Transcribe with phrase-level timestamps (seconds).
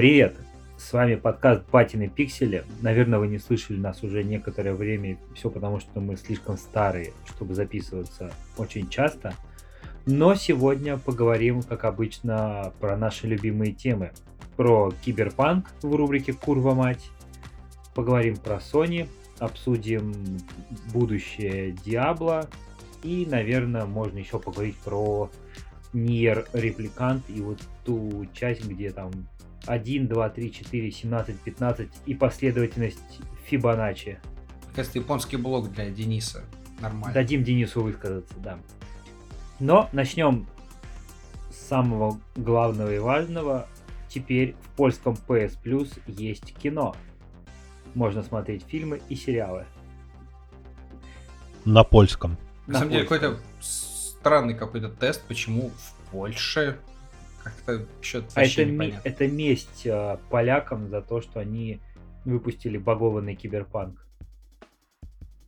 [0.00, 0.34] Привет!
[0.78, 2.64] С вами подкаст Патины Пиксели.
[2.80, 7.54] Наверное, вы не слышали нас уже некоторое время, все потому, что мы слишком старые, чтобы
[7.54, 9.34] записываться очень часто.
[10.06, 14.12] Но сегодня поговорим, как обычно, про наши любимые темы.
[14.56, 17.10] Про киберпанк в рубрике «Курва мать»,
[17.94, 19.06] поговорим про Sony,
[19.38, 20.14] обсудим
[20.94, 22.48] будущее Диабло
[23.02, 25.30] и, наверное, можно еще поговорить про
[25.92, 29.10] Nier Replicant и вот ту часть, где там
[29.66, 34.18] 1, 2, 3, 4, 17, 15 и последовательность Фибоначчи.
[34.74, 36.44] Кажется, японский блог для Дениса.
[36.80, 37.14] Нормально.
[37.14, 38.58] Дадим Денису высказаться, да.
[39.58, 40.46] Но начнем
[41.50, 43.66] с самого главного и важного.
[44.08, 46.96] Теперь в польском PS Plus есть кино.
[47.94, 49.66] Можно смотреть фильмы и сериалы.
[51.64, 52.38] На польском.
[52.66, 56.78] На, На самом деле, какой-то странный какой-то тест, почему в Польше
[57.64, 59.00] как-то что-то а это, непонятно.
[59.08, 61.80] это месть э, полякам за то, что они
[62.24, 64.06] выпустили багованный киберпанк.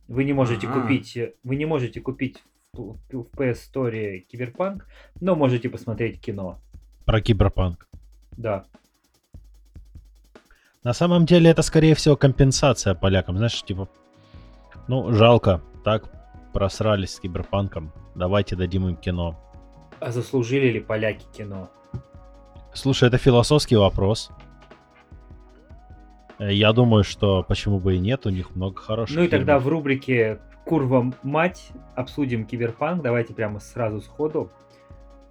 [0.07, 0.81] Вы не можете А-а-а.
[0.81, 2.43] купить, вы не можете купить
[2.73, 4.87] в, в PS Store киберпанк,
[5.19, 6.59] но можете посмотреть кино.
[7.05, 7.87] Про киберпанк.
[8.37, 8.65] Да.
[10.83, 13.37] На самом деле это, скорее всего, компенсация полякам.
[13.37, 13.87] Знаешь, типа,
[14.87, 16.09] ну, жалко, так
[16.51, 17.91] просрались с киберпанком.
[18.15, 19.39] Давайте дадим им кино.
[20.03, 21.69] А заслужили ли поляки кино?
[22.73, 24.31] Слушай, это философский вопрос.
[26.39, 29.15] Э, я думаю, что почему бы и нет, у них много хороших.
[29.15, 33.01] Ну и тогда в рубрике Курва мать обсудим киберпанк.
[33.01, 34.51] Давайте прямо сразу сходу.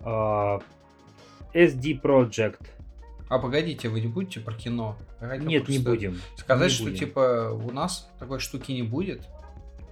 [0.00, 0.60] Uh, а,
[1.52, 2.60] SD Project.
[3.28, 4.96] А погодите, вы не будете про кино?
[5.20, 6.18] Хотя Нет, не будем.
[6.36, 6.98] Сказать, не что будем.
[6.98, 9.28] типа у нас такой штуки не будет,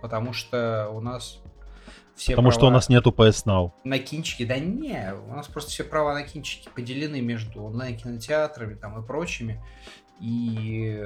[0.01, 1.43] потому что у нас
[2.15, 2.59] все Потому права...
[2.59, 3.73] что у нас нету PS Now.
[3.85, 9.03] На кинчики, да не, у нас просто все права на кинчики поделены между онлайн-кинотеатрами там
[9.03, 9.63] и прочими.
[10.21, 11.03] И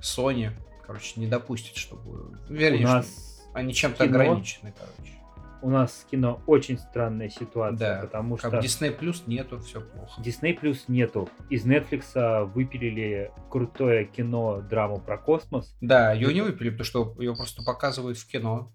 [0.00, 0.50] Sony,
[0.84, 2.36] короче, не допустит, чтобы...
[2.48, 4.20] Вернее, у нас они чем-то кино...
[4.20, 5.14] ограничены, короче.
[5.62, 8.58] У нас кино очень странная ситуация, да, потому как что...
[8.60, 10.20] Disney Plus нету, все плохо.
[10.22, 11.28] Disney Plus нету.
[11.50, 15.76] Из Netflix выпилили крутое кино, драму про космос.
[15.82, 18.72] Да, ее не выпили, потому что ее просто показывают в кино.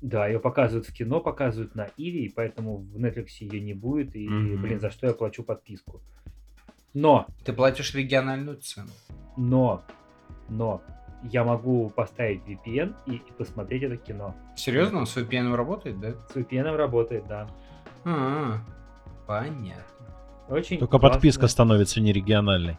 [0.00, 4.16] Да, ее показывают в кино, показывают на Иви, и поэтому в Netflix ее не будет.
[4.16, 4.56] И, mm-hmm.
[4.56, 6.00] блин, за что я плачу подписку?
[6.94, 7.26] Но...
[7.44, 8.88] Ты платишь региональную цену.
[9.36, 9.82] Но,
[10.48, 10.82] но,
[11.22, 14.34] я могу поставить VPN и, и посмотреть это кино.
[14.56, 15.00] Серьезно?
[15.00, 16.12] Он с VPN работает, да?
[16.32, 17.46] С VPN работает, да.
[18.04, 18.58] А,
[19.26, 19.84] понятно.
[20.48, 21.10] Очень Только классно.
[21.10, 22.78] подписка становится не региональной.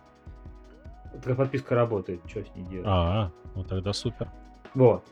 [1.12, 2.88] Только подписка работает, что с ней делать?
[2.88, 4.28] А, ну тогда супер.
[4.74, 5.06] Вот.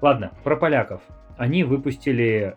[0.00, 1.02] Ладно, про поляков
[1.36, 2.56] они выпустили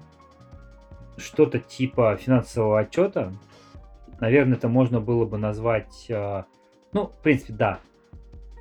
[1.17, 3.33] что-то типа финансового отчета.
[4.19, 6.43] Наверное, это можно было бы назвать, э,
[6.93, 7.79] ну, в принципе, да,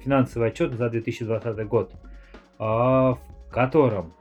[0.02, 1.98] финансовый отчет за 2020 год, э,
[2.58, 3.18] в
[3.50, 4.12] котором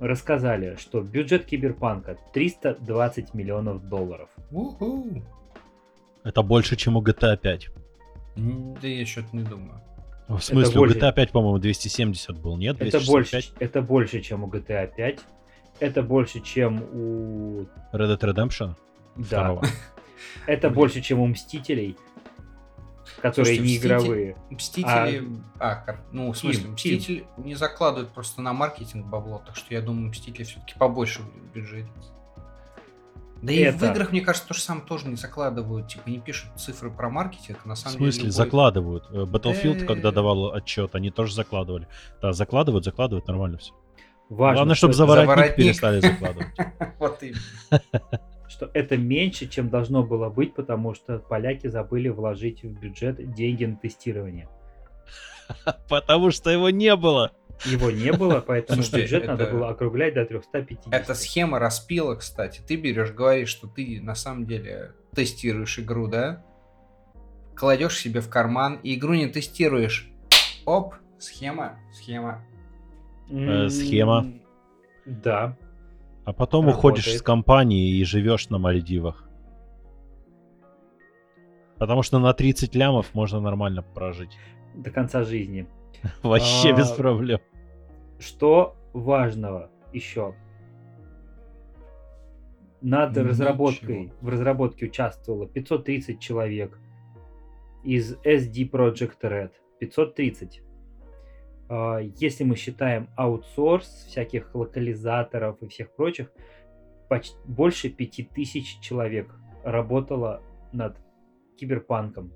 [0.00, 4.28] рассказали, что бюджет киберпанка 320 миллионов долларов.
[4.50, 5.22] У-ху.
[6.24, 7.68] Это больше, чем у GTA 5.
[8.36, 9.80] Да я что-то не думаю.
[10.36, 10.96] В смысле, это больше...
[10.96, 12.76] у GTA 5, по-моему, 270 был, нет?
[12.76, 13.02] 265?
[13.02, 15.20] Это больше, это больше, чем у GTA 5.
[15.80, 17.62] Это больше, чем у...
[17.92, 18.74] Red Dead Redemption?
[19.16, 19.60] Да.
[20.46, 21.96] Это больше, чем у Мстителей,
[23.20, 24.36] которые не игровые.
[24.50, 25.28] Мстители...
[25.58, 29.82] А, а ну, в смысле, Мститель не закладывают просто на маркетинг бабло, так что я
[29.82, 31.22] думаю, Мстители все-таки побольше
[31.52, 31.86] бюджет.
[33.42, 33.68] Да это...
[33.68, 36.90] и в играх, мне кажется, то же самое тоже не закладывают, типа не пишут цифры
[36.90, 38.10] про маркетинг, на самом деле.
[38.10, 39.04] В смысле, деле, закладывают?
[39.10, 41.88] Э, Battlefield, когда давал отчет, они тоже закладывали.
[42.20, 43.72] Да, закладывают, закладывают, нормально все.
[44.28, 46.46] Важно, Главное, чтобы за воротник, перестали закладывать.
[46.98, 47.40] Вот именно.
[48.48, 53.64] Что это меньше, чем должно было быть, потому что поляки забыли вложить в бюджет деньги
[53.64, 54.48] на тестирование.
[55.88, 57.32] Потому что его не было.
[57.64, 59.32] Его не было, поэтому Слушайте, бюджет это...
[59.32, 60.92] надо было округлять до 350.
[60.92, 62.60] Это схема распила, кстати.
[62.66, 66.44] Ты берешь, говоришь, что ты на самом деле тестируешь игру, да?
[67.54, 70.10] Кладешь себе в карман и игру не тестируешь.
[70.64, 72.44] Оп, схема, схема.
[73.30, 74.32] Э, схема.
[75.06, 75.56] Да.
[76.24, 76.78] А потом Работает.
[76.78, 79.28] уходишь из компании и живешь на Мальдивах.
[81.78, 84.38] Потому что на 30 лямов можно нормально прожить.
[84.74, 85.66] До конца жизни.
[86.22, 87.40] Вообще а, без проблем.
[88.18, 90.34] Что важного еще?
[92.80, 93.28] Над Ничего.
[93.28, 96.78] разработкой, в разработке участвовало 530 человек
[97.84, 99.52] из SD Project Red.
[99.78, 100.62] 530.
[101.68, 106.32] А, если мы считаем аутсорс всяких локализаторов и всех прочих,
[107.08, 109.34] почти больше 5000 человек
[109.64, 110.42] работало
[110.72, 110.96] над
[111.56, 112.32] киберпанком.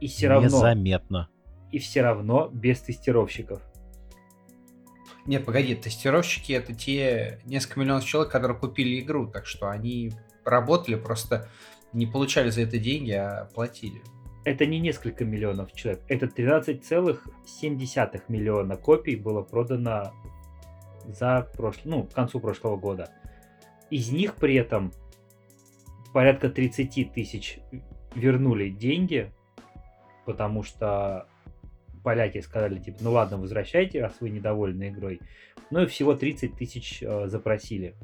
[0.00, 0.48] И все равно...
[0.48, 1.28] Незаметно.
[1.72, 3.62] И все равно без тестировщиков.
[5.26, 10.12] Нет, погоди, тестировщики это те несколько миллионов человек, которые купили игру, так что они
[10.44, 11.48] работали, просто
[11.92, 14.02] не получали за это деньги, а платили.
[14.44, 20.12] Это не несколько миллионов человек, это 13,7 миллиона копий было продано
[21.06, 23.10] за прошлый, ну, к концу прошлого года.
[23.90, 24.92] Из них при этом
[26.14, 27.58] порядка 30 тысяч
[28.14, 29.30] вернули деньги,
[30.24, 31.28] потому что
[32.02, 35.20] поляки сказали, типа, ну ладно, возвращайте, раз вы недовольны игрой.
[35.70, 37.94] Ну и всего 30 тысяч э, запросили.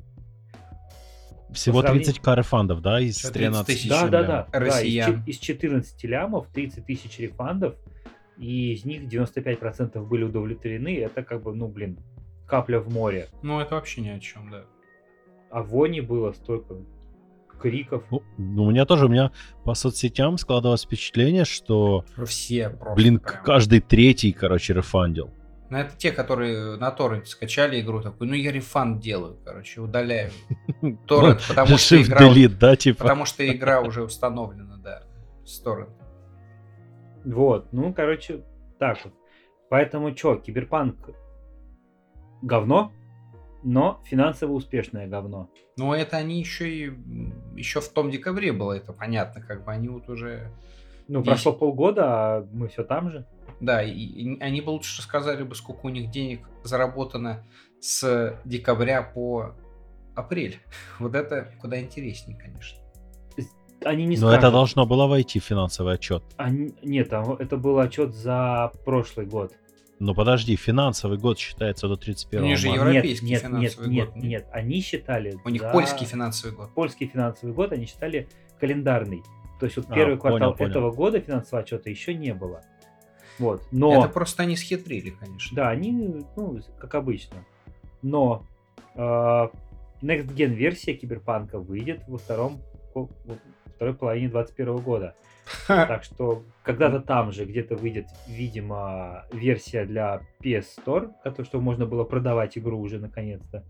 [1.52, 2.06] Всего сравнению...
[2.06, 3.88] 30 к рефандов, да, из 13 тысяч?
[3.88, 4.48] Да, да, да.
[4.52, 5.12] Россиян.
[5.12, 7.76] Да, из, из 14 лямов 30 тысяч рефандов,
[8.36, 10.98] и из них 95% были удовлетворены.
[10.98, 11.98] Это как бы, ну, блин,
[12.46, 13.28] капля в море.
[13.42, 14.64] Ну, это вообще ни о чем, да.
[15.50, 16.76] А вони было столько
[17.58, 18.04] криков.
[18.10, 19.32] Ну, у меня тоже, у меня
[19.64, 22.04] по соцсетям складывалось впечатление, что...
[22.26, 22.94] Все просто.
[22.94, 23.42] Блин, прям.
[23.44, 25.30] каждый третий, короче, рефандил.
[25.68, 30.30] Ну, это те, которые на торренте скачали игру, такой, ну, я рефанд делаю, короче, удаляю
[31.08, 32.48] торрент, потому что игра...
[32.48, 33.02] да, типа?
[33.02, 35.02] Потому что игра уже установлена, да,
[35.44, 36.06] с торрента.
[37.24, 38.44] Вот, ну, короче,
[38.78, 39.12] так вот.
[39.68, 41.10] Поэтому что, Киберпанк
[42.42, 42.92] говно,
[43.66, 45.50] но финансово успешное говно.
[45.76, 46.92] Ну, это они еще и
[47.56, 50.52] еще в том декабре было, это понятно, как бы они вот уже.
[51.08, 51.28] Ну, есть...
[51.28, 53.26] прошло полгода, а мы все там же.
[53.60, 57.44] Да, и, и они бы лучше рассказали бы, сколько у них денег заработано
[57.80, 59.56] с декабря по
[60.14, 60.60] апрель.
[61.00, 62.78] Вот это куда интереснее, конечно.
[63.84, 64.38] Они не Но скажут.
[64.38, 66.22] это должно было войти в финансовый отчет.
[66.36, 66.72] Они...
[66.82, 69.52] Нет, это был отчет за прошлый год.
[69.98, 72.46] Ну подожди, финансовый год считается до 31 марта.
[72.46, 74.16] У них же европейский нет, финансовый нет, год.
[74.16, 75.38] Нет, нет, они считали...
[75.44, 75.70] У них за...
[75.70, 76.70] польский финансовый год.
[76.74, 78.28] Польский финансовый год они считали
[78.60, 79.22] календарный.
[79.58, 80.96] То есть вот а, первый квартал понял, этого понял.
[80.96, 82.62] года финансового отчета еще не было.
[83.38, 84.04] Вот, но...
[84.04, 85.56] Это просто они схитрили, конечно.
[85.56, 87.44] Да, они, ну, как обычно.
[88.02, 88.46] Но
[88.94, 92.60] э, Next Gen версия Киберпанка выйдет во втором,
[92.94, 93.08] во
[93.74, 95.14] второй половине 2021 года.
[95.66, 101.86] Так что когда-то там же где-то выйдет, видимо, версия для PS Store, которую что можно
[101.86, 103.64] было продавать игру уже наконец-то.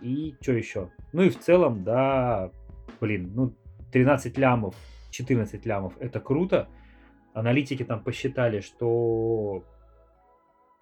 [0.00, 0.90] И что еще?
[1.12, 2.50] Ну и в целом, да,
[3.00, 3.54] блин, ну
[3.92, 4.74] 13 лямов,
[5.10, 6.68] 14 лямов, это круто.
[7.32, 9.64] Аналитики там посчитали, что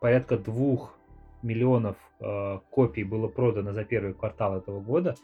[0.01, 0.99] порядка двух
[1.43, 5.15] миллионов э, копий было продано за первый квартал этого года.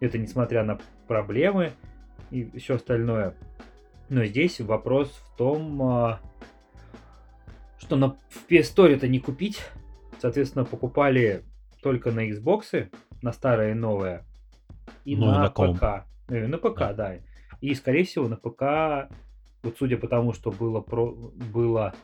[0.00, 0.78] Это несмотря на
[1.08, 1.72] проблемы,
[2.30, 3.34] и все остальное.
[4.08, 6.20] Но здесь вопрос в том, а,
[7.78, 9.60] что на, в PS Store это не купить.
[10.18, 11.44] Соответственно, покупали
[11.82, 12.90] только на Xbox,
[13.22, 14.26] на старое и новое,
[15.04, 16.06] и ну, на, на ПК.
[16.28, 16.94] Э, на ПК, да.
[16.94, 17.18] да.
[17.60, 19.12] И, скорее всего, на ПК,
[19.62, 21.94] вот судя по тому, что было, про, было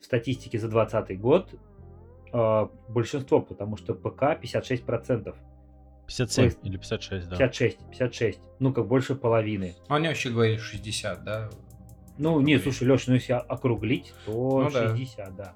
[0.00, 1.54] в статистике за 2020 год,
[2.32, 5.34] э, большинство, потому что ПК 56%.
[6.06, 7.36] 57 есть, или 56, да.
[7.36, 8.40] 56, 56.
[8.58, 9.74] Ну, как больше половины.
[9.88, 11.50] А они вообще говорили 60, да?
[12.18, 15.44] Ну, не, слушай, Леша, ну если округлить, то ну, 60, да.
[15.44, 15.54] да.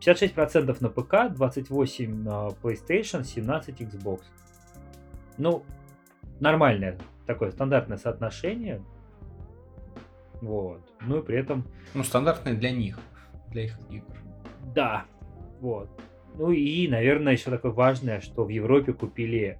[0.00, 4.22] 56% на ПК, 28 на PlayStation, 17 Xbox.
[5.38, 5.64] Ну,
[6.40, 8.82] нормальное такое стандартное соотношение.
[10.40, 10.82] Вот.
[11.00, 11.66] Ну и при этом...
[11.94, 12.98] Ну, стандартное для них,
[13.48, 14.16] для их игр.
[14.74, 15.04] Да,
[15.60, 15.88] вот.
[16.38, 19.58] Ну и, наверное, еще такое важное, что в Европе купили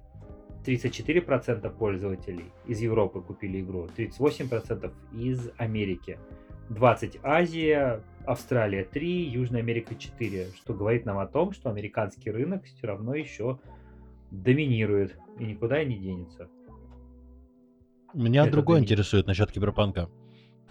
[0.65, 6.17] 34% пользователей из Европы купили игру, 38% из Америки,
[6.69, 12.63] 20% Азия, Австралия 3, Южная Америка 4, что говорит нам о том, что американский рынок
[12.63, 13.59] все равно еще
[14.31, 16.49] доминирует и никуда не денется.
[18.13, 18.85] Меня Это другое домини...
[18.85, 20.09] интересует насчет киберпанка.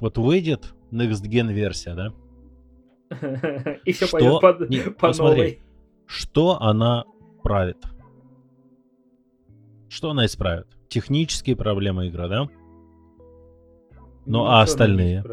[0.01, 2.15] Вот выйдет Next Gen версия, да?
[3.85, 5.61] И все пойдет по новой.
[6.13, 7.07] Что она
[7.43, 7.79] правит?
[9.89, 10.67] Что она исправит?
[10.89, 12.49] Технические проблемы игры, да?
[14.27, 15.25] Ну, а остальные?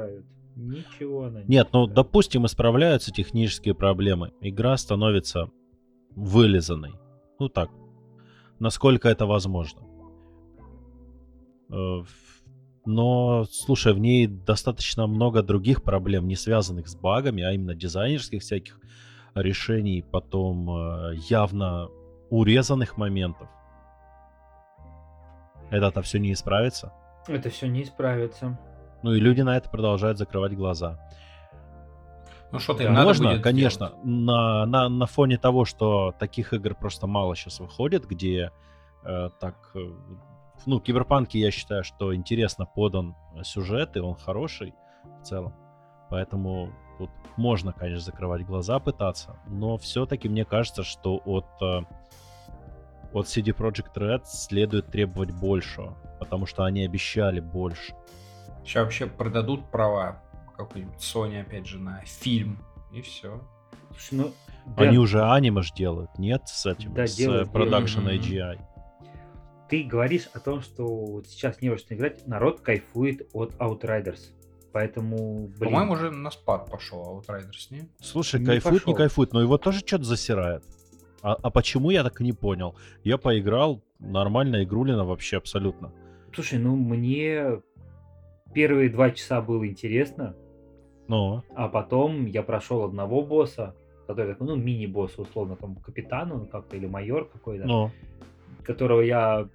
[0.55, 4.31] Не Ничего она не Нет, ну, допустим, исправляются технические проблемы.
[4.39, 5.51] Игра становится
[6.15, 6.93] вылизанной.
[7.39, 7.69] Ну так.
[8.59, 9.81] Насколько это возможно.
[11.69, 12.03] Э,
[12.85, 18.41] но, слушай, в ней достаточно много других проблем, не связанных с багами, а именно дизайнерских
[18.41, 18.79] всяких
[19.35, 21.89] решений, потом э, явно
[22.29, 23.47] урезанных моментов.
[25.69, 26.93] Это-то все не исправится.
[27.27, 28.59] Это все не исправится.
[29.03, 30.99] Ну и люди на это продолжают закрывать глаза.
[32.51, 36.53] Ну что ты да, надо Можно, будет конечно, на, на, на фоне того, что таких
[36.53, 38.51] игр просто мало сейчас выходит, где
[39.03, 39.91] э, так э,
[40.65, 44.73] ну, в Киберпанке я считаю, что интересно подан сюжет, и он хороший
[45.21, 45.53] в целом.
[46.09, 51.81] Поэтому тут можно, конечно, закрывать глаза, пытаться, но все-таки мне кажется, что от, э,
[53.13, 57.95] от CD Projekt Red следует требовать большего, потому что они обещали больше.
[58.63, 60.21] Сейчас вообще продадут права
[60.57, 62.59] какой-нибудь Sony, опять же, на фильм,
[62.91, 63.41] и все.
[63.91, 64.33] Слушай, ну,
[64.65, 64.83] да.
[64.83, 68.59] Они уже аниме ж делают, нет, с этим, да, с делают, Production делают.
[68.59, 68.61] AGI.
[69.69, 74.19] Ты говоришь о том, что вот сейчас не во что играть, народ кайфует от Outriders.
[74.71, 75.71] Поэтому, блин.
[75.71, 77.89] По-моему, уже на спад пошел Outriders, не?
[77.99, 78.93] Слушай, не кайфует, пошел.
[78.93, 80.63] не кайфует, но его тоже что-то засирает.
[81.21, 82.75] А, а почему я так и не понял?
[83.03, 85.91] Я поиграл, нормально игрулина вообще абсолютно.
[86.33, 87.61] Слушай, ну мне
[88.53, 90.35] первые два часа было интересно.
[91.07, 91.43] Но.
[91.55, 93.75] А потом я прошел одного босса,
[94.07, 97.65] который такой, ну, мини-босс, условно, там, капитан он как-то, или майор какой-то.
[97.65, 97.91] Но.
[98.63, 99.49] Которого я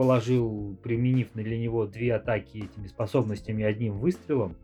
[0.00, 4.56] положил, применив для него две атаки этими способностями одним выстрелом.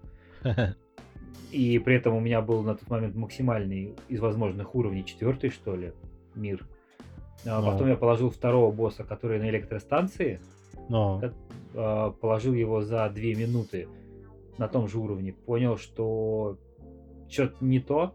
[1.53, 5.77] И при этом у меня был на тот момент максимальный из возможных уровней четвертый, что
[5.77, 5.93] ли,
[6.35, 6.67] мир.
[7.45, 7.71] А Но.
[7.71, 10.41] потом я положил второго босса, который на электростанции.
[10.89, 11.21] Но.
[11.75, 13.89] А, положил его за две минуты
[14.57, 15.35] на том же уровне.
[15.35, 16.57] Понял, что
[17.29, 18.15] что-то не то.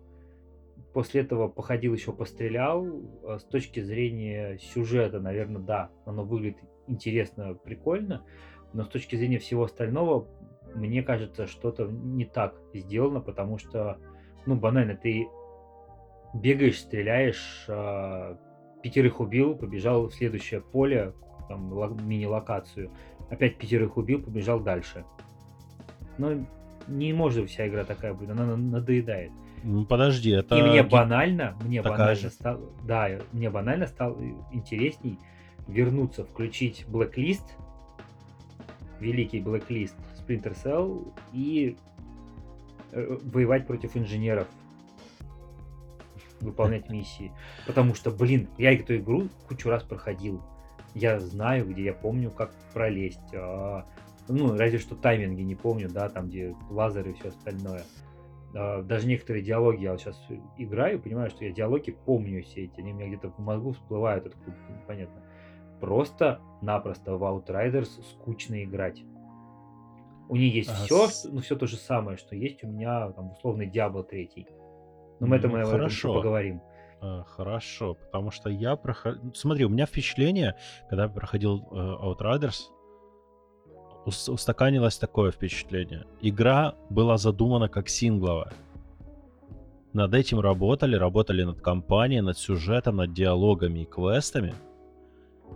[0.92, 2.84] После этого походил еще пострелял.
[3.24, 8.24] А с точки зрения сюжета, наверное, да, оно выглядит интересно, прикольно,
[8.74, 10.28] но с точки зрения всего остального,
[10.76, 13.98] мне кажется, что-то не так сделано, потому что,
[14.46, 15.28] ну, банально, ты
[16.34, 18.36] бегаешь, стреляешь, э,
[18.82, 21.14] пятерых убил, побежал в следующее поле,
[21.50, 22.92] там, мини-локацию,
[23.30, 25.06] опять пятерых убил, побежал дальше.
[26.18, 26.46] Но
[26.88, 29.32] не может вся игра такая быть, она надоедает.
[29.64, 30.56] Ну, подожди, это...
[30.56, 34.18] И мне банально, мне банально стало, да, мне банально стало
[34.52, 35.20] интересней
[35.68, 37.44] вернуться, включить Blacklist,
[39.00, 41.76] великий Blacklist Splinter Cell и
[42.92, 44.48] э, воевать против инженеров,
[46.40, 47.32] выполнять миссии.
[47.66, 50.42] Потому что, блин, я эту игру кучу раз проходил.
[50.94, 53.34] Я знаю, где я помню, как пролезть.
[53.34, 53.86] А,
[54.28, 57.84] ну, разве что тайминги не помню, да, там, где лазеры и все остальное.
[58.54, 60.22] А, даже некоторые диалоги я вот сейчас
[60.58, 64.28] играю, понимаю, что я диалоги помню все эти, они у меня где-то в мозгу всплывают,
[64.28, 65.22] откуда, понятно
[65.82, 69.04] просто-напросто в Outriders скучно играть.
[70.30, 71.26] У нее есть а все, с...
[71.26, 74.48] ну все то же самое, что есть у меня там условный Diablo 3.
[75.20, 76.14] Но мы это мы хорошо.
[76.14, 76.62] поговорим.
[77.02, 79.34] А, хорошо, потому что я проходил...
[79.34, 80.56] Смотри, у меня впечатление,
[80.90, 82.70] когда я проходил э, Outriders,
[84.06, 86.06] устаканилось такое впечатление.
[86.22, 88.54] Игра была задумана как сингловая.
[89.94, 94.54] Над этим работали, работали над кампанией, над сюжетом, над диалогами и квестами–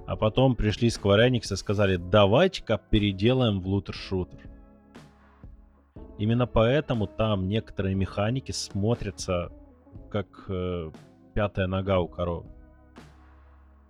[0.06, 4.40] а потом пришли Square Enix и сказали, давайте-ка переделаем в лутер-шутер.
[6.18, 9.52] Именно поэтому там некоторые механики смотрятся
[10.10, 10.92] как э,
[11.34, 12.46] пятая нога у коровы.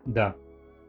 [0.06, 0.36] Да.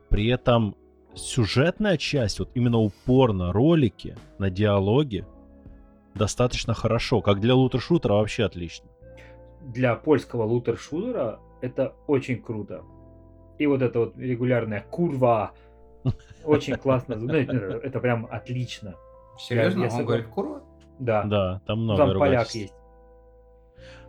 [0.09, 0.77] При этом
[1.15, 5.27] сюжетная часть, вот именно упор на ролики, на диалоги,
[6.15, 7.21] достаточно хорошо.
[7.21, 8.87] Как для лутер-шутера вообще отлично.
[9.63, 12.83] Для польского лутер-шутера это очень круто.
[13.59, 15.53] И вот эта вот регулярная курва.
[16.45, 17.17] Очень классно.
[17.17, 18.95] Ну, это прям отлично.
[19.39, 19.85] Серьезно?
[19.85, 20.63] Я, я Он говорит курва?
[20.99, 21.25] Да.
[21.25, 22.75] Да, там много Там поляк есть.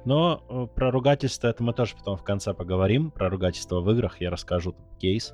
[0.06, 3.12] Но э, про ругательство это мы тоже потом в конце поговорим.
[3.12, 5.34] Про ругательство в играх я расскажу кейс.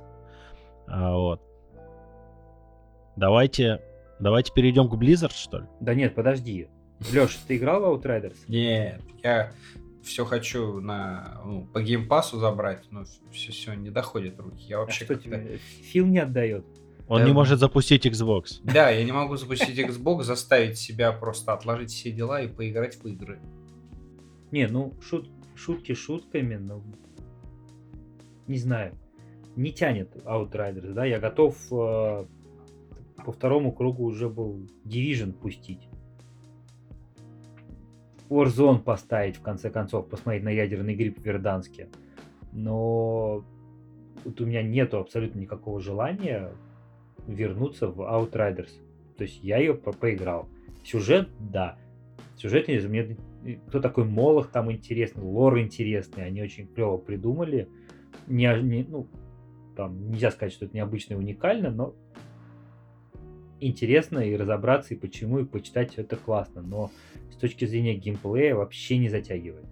[0.88, 1.40] А, вот.
[3.16, 3.80] Давайте,
[4.18, 5.66] давайте перейдем к Blizzard, что ли?
[5.80, 6.68] Да нет, подожди.
[7.12, 8.36] Леш, ты играл в Outriders?
[8.48, 9.52] Нет, я
[10.04, 14.64] все хочу на ну, по геймпасу забрать, но все, все не доходит руки.
[14.68, 16.64] Я вообще а что тебе Фил не отдает?
[17.06, 18.60] Он да, не может запустить Xbox.
[18.62, 23.06] Да, я не могу запустить Xbox, заставить себя просто отложить все дела и поиграть в
[23.06, 23.40] игры.
[24.50, 26.82] Не, ну шут, шутки шутками, но
[28.46, 28.94] не знаю,
[29.56, 32.26] не тянет Outriders, да, я готов э,
[33.24, 35.88] по второму кругу уже был Division пустить.
[38.28, 41.88] Warzone поставить, в конце концов, посмотреть на ядерный гриб в Верданске.
[42.52, 43.44] Но
[44.24, 46.50] вот у меня нету абсолютно никакого желания
[47.26, 48.70] вернуться в Outriders.
[49.16, 50.48] То есть я ее по поиграл.
[50.84, 51.76] Сюжет, да.
[52.36, 53.16] Сюжет, мне
[53.68, 57.68] кто такой Молох там интересный, лор интересный, они очень клево придумали.
[58.26, 59.06] Не, не, ну,
[59.76, 61.94] там нельзя сказать, что это необычно и уникально, но
[63.60, 66.62] интересно и разобраться, и почему, и почитать это классно.
[66.62, 66.90] Но
[67.44, 69.66] точки зрения геймплея вообще не затягивает.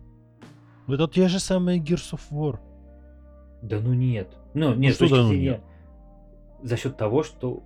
[0.89, 2.59] Это те же самые Gears of War.
[3.63, 4.37] Да ну нет.
[4.55, 5.51] Ну, нет, ну, с точки да, ну зрения...
[5.51, 5.61] Нет?
[6.63, 7.63] За счет того, что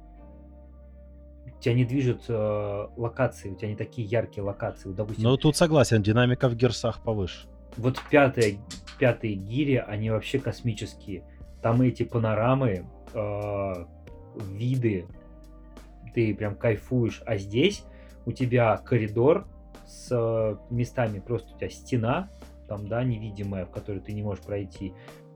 [1.60, 4.88] тебя не движут э, локации, у тебя не такие яркие локации.
[4.88, 7.48] Вот, Допустим, Ну, тут согласен, динамика в герсах повыше.
[7.76, 8.58] вот пятые,
[8.98, 11.24] пятые гири, они вообще космические.
[11.62, 13.72] Там эти панорамы, э,
[14.52, 15.06] виды,
[16.14, 17.22] ты прям кайфуешь.
[17.26, 17.84] А здесь
[18.24, 19.46] у тебя коридор
[19.86, 22.28] с э, местами, просто у тебя стена,
[22.68, 24.92] там, да, невидимая, в которую ты не можешь пройти.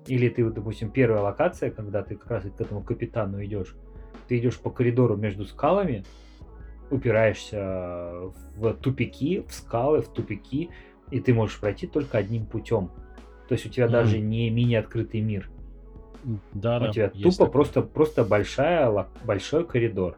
[0.07, 3.77] Или ты, вот, допустим, первая локация, когда ты как раз к этому капитану идешь,
[4.29, 6.05] ты идешь по коридору между скалами,
[6.91, 10.71] упираешься в тупики, в скалы, в тупики,
[11.11, 12.91] и ты можешь пройти только одним путем.
[13.49, 13.93] То есть у тебя Мгм.
[13.93, 15.51] даже не мини-открытый мир.
[16.53, 16.93] Да, у да.
[16.93, 17.49] тебя тупо такое.
[17.49, 20.17] просто, просто большая, большой коридор.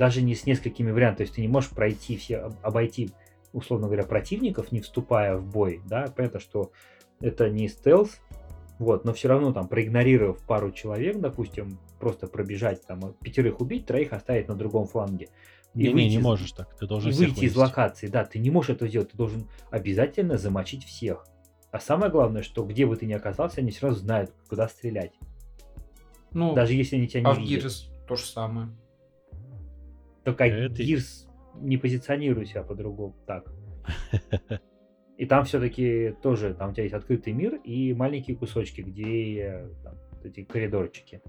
[0.00, 1.18] Даже не с несколькими вариантами.
[1.18, 3.10] То есть ты не можешь пройти все, об- обойти,
[3.52, 5.82] условно говоря, противников, не вступая в бой.
[5.84, 6.72] Да, понятно, что
[7.20, 8.18] это не стелс,
[8.78, 14.14] вот, но все равно там, проигнорировав пару человек, допустим, просто пробежать, там, пятерых убить, троих
[14.14, 15.28] оставить на другом фланге.
[15.74, 16.74] И Не, не, выйти не из- можешь так.
[16.78, 18.06] Ты должен и всех выйти из локации.
[18.06, 19.10] Да, ты не можешь этого сделать.
[19.10, 21.26] Ты должен обязательно замочить всех.
[21.72, 25.12] А самое главное, что где бы ты ни оказался, они сразу знают, куда стрелять.
[26.32, 27.64] Ну, Даже если они тебя а не в видят.
[27.66, 28.70] Gears то же самое.
[30.24, 31.28] Только Это- Gears
[31.60, 33.52] не позиционирует себя по-другому так.
[35.18, 39.68] И там все-таки тоже, там у тебя есть открытый мир и маленькие кусочки, где э,
[39.84, 41.20] там, эти коридорчики.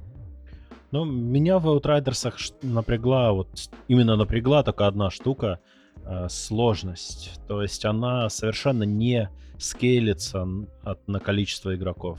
[0.91, 3.49] Ну, меня в Outriders напрягла, вот
[3.89, 5.59] именно напрягла только одна штука
[6.05, 7.41] э, сложность.
[7.49, 10.47] То есть она совершенно не скейлится
[10.83, 12.17] от, на количество игроков.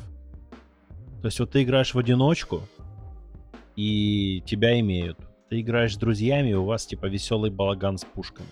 [1.22, 2.62] То есть вот ты играешь в одиночку,
[3.76, 5.18] и тебя имеют.
[5.52, 8.48] Ты играешь с друзьями, и у вас типа веселый балаган с пушками.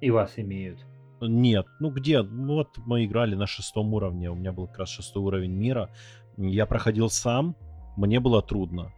[0.00, 0.78] И вас имеют.
[1.20, 2.22] Нет, ну где?
[2.22, 5.90] Ну Вот мы играли на шестом уровне, у меня был как раз шестой уровень мира.
[6.38, 7.56] Я проходил сам,
[7.98, 8.90] мне было трудно.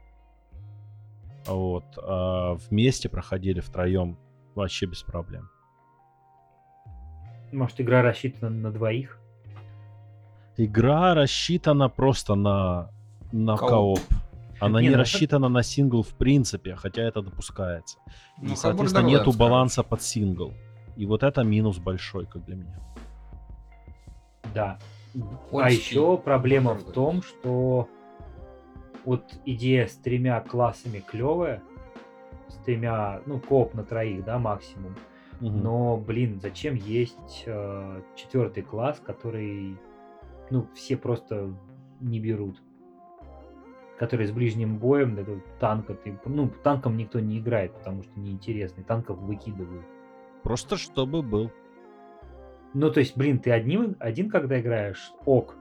[1.46, 1.86] Вот.
[1.96, 4.16] А вместе проходили втроем
[4.54, 5.48] вообще без проблем.
[7.50, 9.18] Может, игра рассчитана на двоих?
[10.56, 12.92] Игра рассчитана просто на,
[13.32, 13.98] на co-op.
[13.98, 14.27] co-op.
[14.60, 17.98] Она Не, не ну, рассчитана на сингл в принципе, хотя это допускается.
[18.42, 20.52] И, Ну, соответственно, нету баланса под сингл.
[20.96, 22.80] И вот это минус большой, как для меня.
[24.54, 24.78] Да.
[25.52, 27.88] Он а еще проблема в том, что
[29.04, 31.62] вот идея с тремя классами клевая,
[32.48, 34.96] с тремя, ну, коп на троих, да, максимум.
[35.40, 35.62] Мгм.
[35.62, 39.78] Но, блин, зачем есть э, четвертый класс, который,
[40.50, 41.54] ну, все просто
[42.00, 42.60] не берут.
[43.98, 48.84] Который с ближним боем, это танка, ты, ну, танком никто не играет, потому что неинтересный,
[48.84, 49.84] танков выкидывают.
[50.42, 51.50] Просто чтобы был.
[52.74, 55.56] Ну, то есть, блин, ты одним, один, когда играешь, ок,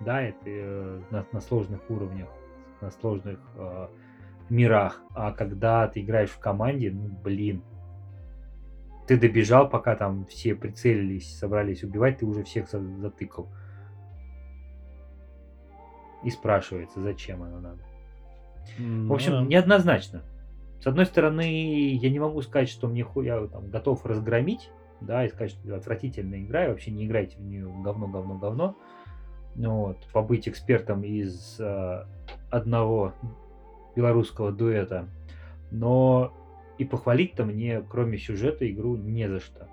[0.00, 2.28] да, это э, на, на сложных уровнях,
[2.80, 3.88] на сложных э,
[4.50, 7.62] мирах, а когда ты играешь в команде, ну, блин,
[9.06, 13.48] ты добежал, пока там все прицелились, собрались убивать, ты уже всех за- затыкал.
[16.22, 17.82] И спрашивается, зачем оно надо.
[19.08, 20.22] В общем, Ну неоднозначно.
[20.80, 25.24] С одной стороны, я не могу сказать, что мне ху- я там готов разгромить, да,
[25.24, 28.76] и сказать, что это отвратительная игра, и вообще не играйте в нее говно, говно, говно.
[29.56, 32.04] Ну вот, побыть экспертом из э,
[32.50, 33.14] одного
[33.96, 35.08] белорусского дуэта.
[35.70, 36.32] Но
[36.78, 39.68] и похвалить-то мне, кроме сюжета, игру не за что.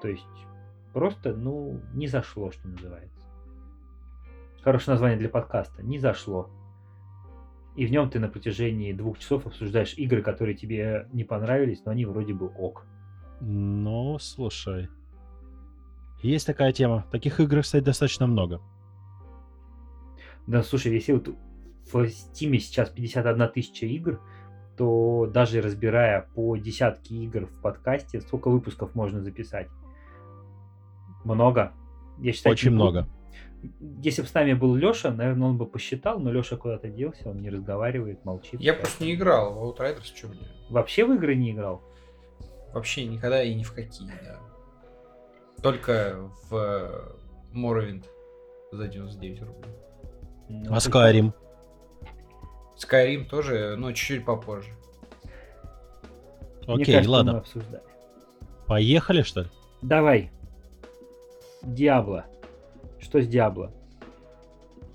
[0.00, 0.26] То есть,
[0.92, 3.11] просто, ну, не зашло, что называется.
[4.62, 5.82] Хорошее название для подкаста.
[5.82, 6.48] Не зашло.
[7.74, 11.92] И в нем ты на протяжении двух часов обсуждаешь игры, которые тебе не понравились, но
[11.92, 12.86] они вроде бы ок.
[13.40, 14.88] Ну, слушай.
[16.22, 17.04] Есть такая тема.
[17.10, 18.60] Таких игр, кстати, достаточно много.
[20.46, 21.28] Да, слушай, если вот
[21.92, 24.20] в Steam сейчас 51 тысяча игр,
[24.76, 29.68] то даже разбирая по десятке игр в подкасте, сколько выпусков можно записать?
[31.24, 31.72] Много.
[32.18, 33.08] Я считаю, Очень не много.
[33.80, 37.38] Если бы с нами был Леша, наверное, он бы посчитал, но Леша куда-то делся, он
[37.40, 38.60] не разговаривает, молчит.
[38.60, 40.48] Я просто не играл в Outriders, что мне.
[40.68, 41.82] Вообще в игры не играл?
[42.72, 44.40] Вообще никогда и ни в какие, да.
[45.62, 47.12] Только в э,
[47.54, 48.04] Morrowind
[48.72, 49.72] за 99 рублей.
[50.48, 51.32] Ну, А Skyrim?
[52.76, 54.70] Skyrim тоже, но чуть-чуть попозже.
[56.66, 57.44] Мне Окей, кажется, ладно.
[58.66, 59.48] Поехали, что ли?
[59.82, 60.30] Давай.
[61.62, 62.26] Диабло.
[63.12, 63.70] Что с Диабло?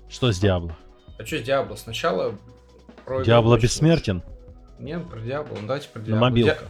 [0.08, 0.74] Что с Диабло?
[1.20, 1.76] А что с Диабло?
[1.76, 2.34] Сначала
[3.04, 4.24] про Диабло бессмертен
[4.80, 5.54] Нет, про Диабло.
[5.60, 6.20] Ну, давайте про на Диабло.
[6.24, 6.64] мобилках.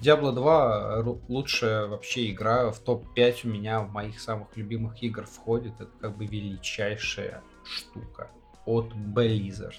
[0.00, 5.24] Диабло 2 ру- лучшая вообще игра в топ-5 у меня в моих самых любимых игр
[5.26, 5.72] входит.
[5.80, 8.30] Это как бы величайшая штука
[8.64, 9.74] от Blizzard.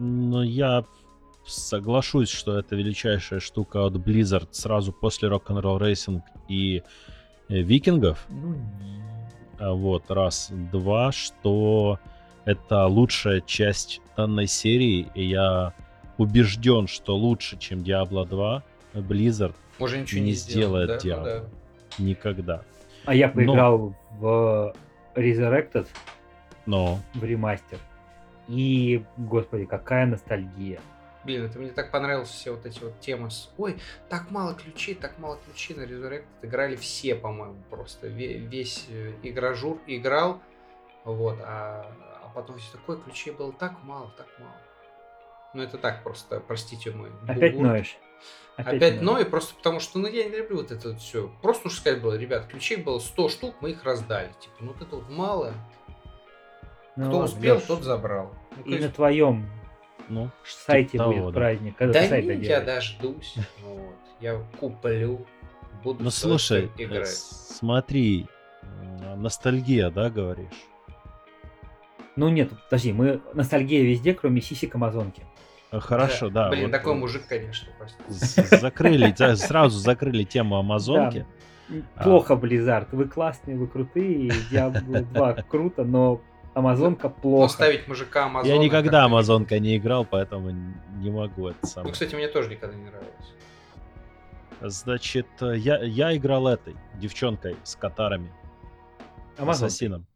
[0.00, 0.84] Ну, я
[1.46, 6.82] соглашусь, что это величайшая штука от Blizzard сразу после Rock'n'Roll Racing и
[7.48, 8.26] э, Викингов.
[8.28, 8.56] Ну,
[9.58, 10.48] Вот, раз.
[10.50, 11.98] Два, что
[12.44, 15.72] это лучшая часть данной серии, и я
[16.16, 18.62] убежден, что лучше, чем Diablo 2,
[18.94, 20.94] Blizzard Уже ничего не не, сделает да?
[20.94, 21.24] Ну Diablo.
[21.24, 21.44] да.
[22.04, 22.62] никогда.
[23.04, 24.74] А я Но- поиграл в
[25.14, 25.86] Resurrected,
[26.66, 27.78] Но в ремастер.
[28.48, 30.80] И, господи, какая ностальгия.
[31.28, 33.50] Блин, это мне так понравилось все вот эти вот темы с...
[33.58, 36.24] Ой, так мало ключей, так мало ключей на Resurrected.
[36.40, 38.06] Играли все, по-моему, просто.
[38.06, 40.40] Ве- Весь э, игражур играл,
[41.04, 41.84] вот, а,
[42.24, 44.56] а потом все такое, ключей было так мало, так мало.
[45.52, 47.66] Ну, это так просто, простите мой Опять бугур.
[47.68, 47.98] ноешь.
[48.56, 51.30] Опять, ною, просто потому что, ну, я не люблю вот это вот все.
[51.42, 54.32] Просто уж сказать было, ребят, ключей было 100 штук, мы их раздали.
[54.40, 55.52] Типа, ну, вот это вот мало.
[56.96, 58.34] Ну Кто ладно, успел, Лёш, тот забрал.
[58.56, 59.50] Ну, И то на есть- твоем
[60.08, 61.40] ну, сайте Типа того, будет да.
[61.40, 61.76] праздник.
[61.76, 63.34] Когда Да ты сайт не, я дождусь.
[63.62, 63.94] Вот.
[64.20, 65.26] Я куплю.
[65.84, 67.08] Буду ну слушай, э, играть.
[67.08, 68.26] смотри,
[68.62, 70.46] м, ностальгия, да, говоришь?
[72.16, 75.22] Ну нет, подожди, мы ностальгия везде, кроме сисек Амазонки.
[75.70, 76.48] Э, Хорошо, да.
[76.48, 78.56] Блин, вот, такой э, мужик, конечно, просто.
[78.56, 81.26] Закрыли, да, сразу закрыли тему Амазонки.
[81.96, 82.02] А.
[82.02, 82.88] Плохо, Blizzard.
[82.92, 86.20] Вы классные, вы крутые, Diablo 2 круто, но
[86.58, 87.52] Амазонка Но плохо.
[87.52, 88.52] ставить мужика Амазона...
[88.52, 91.92] Я никогда Амазонка не играл, поэтому не могу это Ну, самое.
[91.92, 93.14] кстати, мне тоже никогда не нравилось.
[94.60, 98.32] Значит, э, я, я играл этой девчонкой с катарами,
[99.36, 99.66] Амазонка.
[99.66, 100.06] ассасином.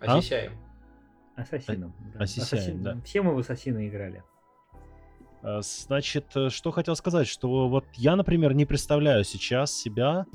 [0.00, 0.18] А?
[0.18, 0.52] Осисяем.
[1.34, 1.92] Ассасином.
[2.14, 2.20] да.
[2.24, 2.96] Ассасин- да.
[3.04, 4.22] Все мы в Ассасина играли.
[5.42, 10.26] Э, Значит, э, что хотел сказать, что вот я, например, не представляю сейчас себя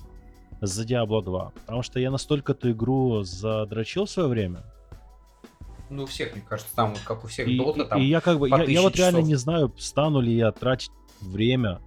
[0.66, 4.64] за Diablo 2, потому что я настолько эту игру задрочил в свое время,
[5.90, 8.00] Ну, у всех, мне кажется, там вот как у всех и, и- там...
[8.00, 9.28] и я как бы, я, я вот реально часов.
[9.30, 11.82] не знаю, стану ли я тратить время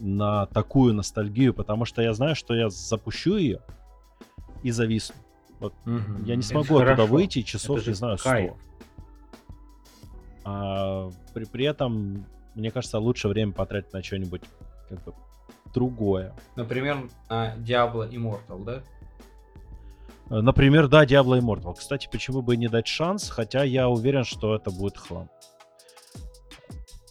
[0.00, 3.60] на такую ностальгию, потому что я знаю, что я запущу ее
[4.62, 5.14] и зависну.
[5.84, 6.24] Мгм.
[6.24, 7.06] Я не Это смогу оттуда хорошо.
[7.06, 8.28] выйти часов, Это не знаю, 100.
[8.30, 8.52] кайф.
[10.44, 12.24] А при, при этом,
[12.54, 14.42] мне кажется, лучше время потратить на что-нибудь
[14.88, 15.14] как бы
[15.76, 16.32] другое.
[16.56, 18.82] Например, на Diablo Immortal, да?
[20.30, 21.74] Э, Например, да, Diablo Immortal.
[21.74, 25.28] Кстати, почему бы и не дать шанс, хотя я уверен, что это будет хлам.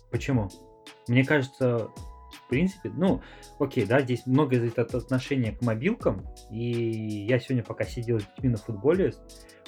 [0.10, 0.50] Почему?
[1.08, 1.90] Мне кажется,
[2.32, 3.22] в принципе, ну,
[3.60, 6.26] окей, да, здесь много зависит от отношения к мобилкам.
[6.50, 9.14] И я сегодня, пока сидел с детьми на футболе,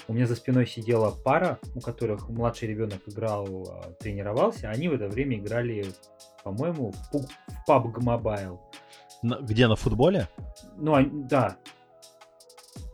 [0.08, 4.70] у меня за спиной сидела пара, у которых младший ребенок играл, а, тренировался.
[4.70, 5.86] Они в это время играли,
[6.44, 8.58] по-моему, в PUBG Mobile.
[9.24, 10.28] На- где, на футболе?
[10.78, 11.58] Ну, они- да.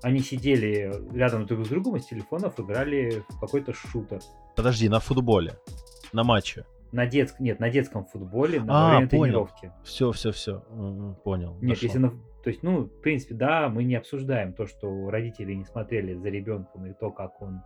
[0.01, 4.19] Они сидели рядом друг с другом и с телефонов играли в какой-то шутер.
[4.55, 5.53] Подожди, на футболе.
[6.11, 6.65] На матче.
[6.91, 9.23] На детском, нет, на детском футболе, на А, время понял.
[9.23, 9.71] тренировки.
[9.83, 10.59] Все, все, все.
[11.23, 11.53] Понял.
[11.61, 11.87] Нет, дошло.
[11.87, 12.09] если на...
[12.43, 16.27] То есть, ну, в принципе, да, мы не обсуждаем то, что родители не смотрели за
[16.29, 17.61] ребенком и то, как он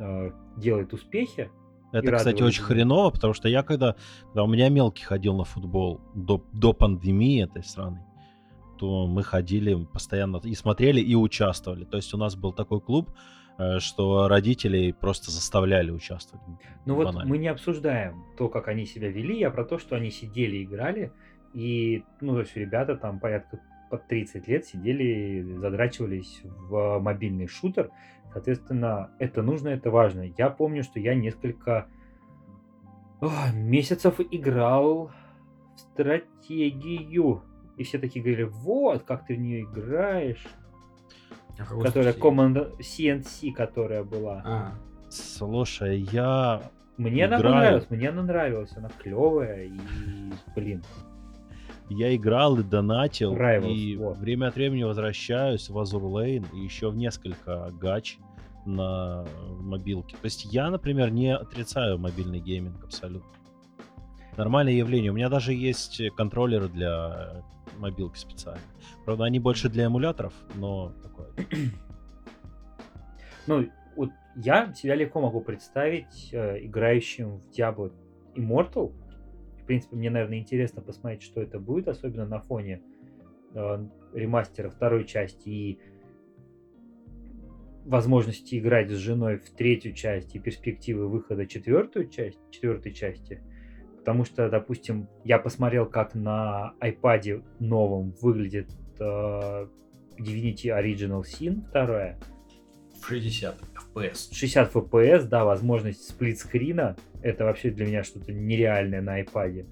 [0.00, 1.50] э, делает успехи.
[1.92, 3.96] Это, и кстати, очень хреново, потому что я когда,
[4.26, 8.04] когда у меня мелкий ходил на футбол до, до пандемии этой страны,
[8.78, 11.84] то мы ходили постоянно и смотрели, и участвовали.
[11.84, 13.10] То есть у нас был такой клуб,
[13.58, 16.44] э, что родителей просто заставляли участвовать.
[16.84, 20.10] Ну вот мы не обсуждаем то, как они себя вели, а про то, что они
[20.10, 21.12] сидели, играли,
[21.54, 27.90] и, ну, то есть ребята там порядка под 30 лет сидели, задрачивались в мобильный шутер.
[28.36, 30.30] Соответственно, это нужно, это важно.
[30.36, 31.86] Я помню, что я несколько
[33.22, 35.10] а, месяцев играл
[35.74, 37.40] в стратегию.
[37.78, 40.46] И все такие говорили, вот, как ты в нее играешь.
[41.82, 44.42] Которая команда CNC, которая была.
[44.44, 44.72] А,
[45.08, 46.60] Слушай, я...
[46.98, 47.54] Мне она Играю.
[47.54, 49.80] понравилась, мне она нравилась, она клевая и,
[50.54, 50.82] блин,
[51.88, 54.18] Я играл и донатил, Rivals, и вот.
[54.18, 58.18] время от времени возвращаюсь в Azur Lane и еще в несколько гач
[58.66, 59.24] на
[59.60, 60.16] мобилке.
[60.16, 63.30] То есть я, например, не отрицаю мобильный гейминг абсолютно.
[64.36, 65.10] Нормальное явление.
[65.10, 67.42] У меня даже есть контроллеры для
[67.78, 68.64] мобилки специальные.
[69.04, 71.28] Правда, они больше для эмуляторов, но такое.
[73.46, 77.92] ну, вот я себя легко могу представить э, играющим в Diablo
[78.34, 78.92] Immortal.
[79.62, 82.82] В принципе, мне, наверное, интересно посмотреть, что это будет, особенно на фоне
[83.54, 85.78] э, ремастера второй части и
[87.86, 93.40] возможности играть с женой в третью часть и перспективы выхода четвертую часть, четвертой части.
[93.98, 98.68] Потому что, допустим, я посмотрел, как на iPad новом выглядит
[98.98, 99.66] э,
[100.18, 102.16] Divinity Original Sin 2.
[103.00, 103.56] В 60
[103.94, 104.32] FPS.
[104.32, 106.96] 60 FPS, да, возможность сплитскрина.
[107.22, 109.66] Это вообще для меня что-то нереальное на iPad.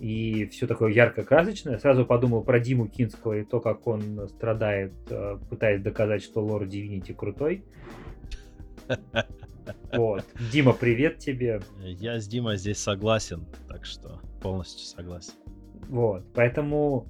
[0.00, 1.78] И все такое ярко-красочное.
[1.78, 6.66] Сразу подумал про Диму Кинского и то, как он страдает, э, пытаясь доказать, что лор
[6.66, 7.64] Дивинити крутой.
[9.92, 10.24] Вот.
[10.52, 11.60] Дима, привет тебе.
[11.80, 15.34] Я с Димой здесь согласен, так что полностью согласен.
[15.88, 17.06] Вот, поэтому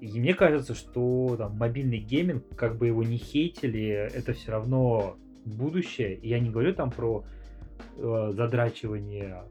[0.00, 5.16] и мне кажется, что там мобильный гейминг, как бы его не хейтили, это все равно
[5.44, 6.14] будущее.
[6.16, 7.24] И я не говорю там про
[7.96, 9.42] э, задрачивание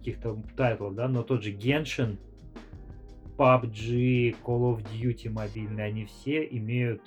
[0.00, 2.16] каких-то тайтлов, да, но тот же Genshin,
[3.36, 7.02] PUBG, Call of Duty мобильные, они все имеют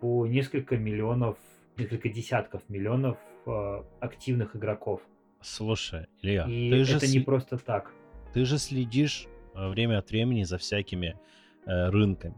[0.00, 1.36] по несколько миллионов,
[1.76, 5.02] несколько десятков миллионов э, активных игроков.
[5.42, 7.92] Слушай, Илья, и ты же это не просто так.
[8.32, 11.18] Ты же следишь э, время от времени за всякими
[11.66, 12.36] э, рынками.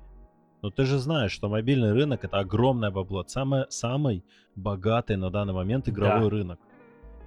[0.62, 4.24] Но ты же знаешь, что мобильный рынок это огромное бабло, самый, самый
[4.56, 6.30] богатый на данный момент игровой да.
[6.30, 6.60] рынок.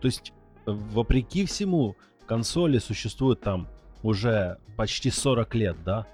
[0.02, 0.34] То есть,
[0.66, 1.96] э, вопреки всему,
[2.28, 3.68] консоли существуют там
[4.04, 6.06] уже почти 40 лет, да,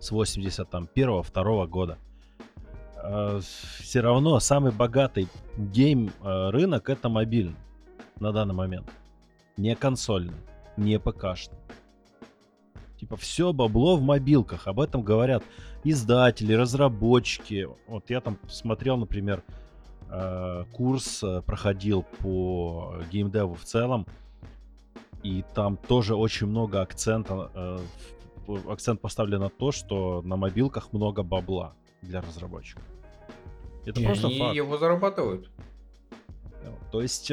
[0.00, 1.98] с 81-2 года.
[2.96, 3.40] Э,
[3.78, 7.56] Все равно самый богатый гейм э, рынок это мобильный
[8.18, 8.90] на данный момент.
[9.56, 10.34] Не консольный,
[10.76, 11.58] не ПКшный.
[12.98, 14.66] Типа все бабло в мобилках.
[14.66, 15.42] Об этом говорят
[15.84, 17.68] издатели, разработчики.
[17.86, 19.42] Вот я там смотрел, например,
[20.10, 24.06] э, курс проходил по геймдеву в целом.
[25.22, 27.78] И там тоже очень много акцента, э,
[28.68, 32.82] акцент поставлен на то, что на мобилках много бабла для разработчиков.
[33.84, 34.54] Это и просто они факт.
[34.54, 35.50] его зарабатывают.
[36.92, 37.30] То есть,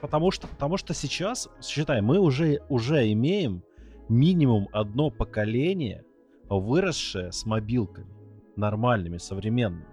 [0.00, 3.62] потому что, потому что сейчас, считай, мы уже, уже имеем
[4.08, 6.04] минимум одно поколение,
[6.48, 8.12] выросшее с мобилками,
[8.56, 9.86] нормальными, современными.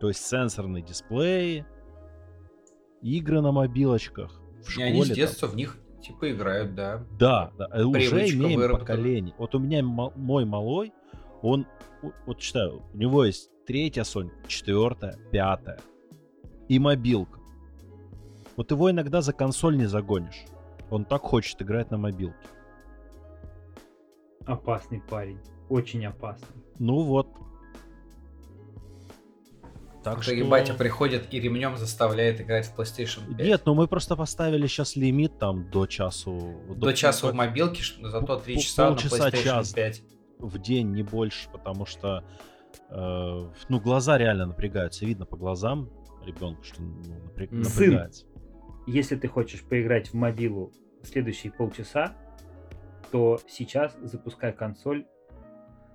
[0.00, 1.66] То есть сенсорные дисплеи,
[3.02, 4.40] игры на мобилочках.
[4.64, 5.54] В школе, И они с детства там.
[5.54, 7.04] в них типа играют, да.
[7.18, 7.66] Да, да.
[7.72, 8.86] Э, Привычка уже имеем выработана.
[8.86, 9.34] поколение.
[9.38, 10.92] Вот у меня мой малой,
[11.42, 11.66] он,
[12.26, 15.80] вот читаю, у него есть третья Sony, четвертая, пятая
[16.68, 17.38] и мобилка.
[18.56, 20.44] Вот его иногда за консоль не загонишь.
[20.90, 22.48] Он так хочет играть на мобилке
[24.48, 25.38] опасный парень.
[25.68, 26.62] Очень опасный.
[26.78, 27.28] Ну вот.
[30.14, 30.44] Так что...
[30.44, 33.46] батя приходит и ремнем заставляет играть в PlayStation 5.
[33.46, 36.60] Нет, ну мы просто поставили сейчас лимит там до часу.
[36.68, 40.02] До, до часу в мобилке, зато 3 часа полчаса, на PlayStation час 5.
[40.38, 42.24] В день, не больше, потому что
[42.90, 45.04] э, ну, глаза реально напрягаются.
[45.04, 45.90] Видно по глазам
[46.24, 46.94] ребенка, что ну,
[47.24, 47.50] напряг...
[47.50, 48.26] Сын, напрягается.
[48.86, 52.16] Если ты хочешь поиграть в мобилу следующие полчаса,
[53.10, 55.06] то сейчас запускай консоль,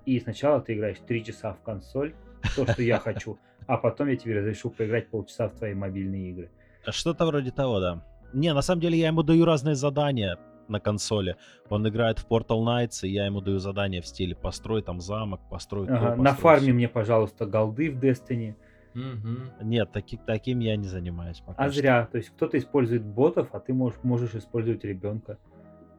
[0.06, 2.14] и сначала ты играешь 3 часа в консоль,
[2.56, 6.50] то, что я хочу, а потом я тебе разрешу поиграть полчаса в твои мобильные игры.
[6.88, 8.04] Что-то вроде того, да.
[8.32, 11.36] Не, на самом деле я ему даю разные задания на консоли.
[11.68, 15.40] Он играет в Portal Knights, и я ему даю задания в стиле построй там замок,
[15.50, 18.54] построй ага, то, На фарме мне, пожалуйста, голды в Destiny.
[18.94, 19.64] Угу.
[19.64, 21.40] Нет, таки, таким я не занимаюсь.
[21.40, 21.80] Пока а что.
[21.80, 22.08] зря.
[22.10, 25.38] То есть кто-то использует ботов, а ты можешь, можешь использовать ребенка.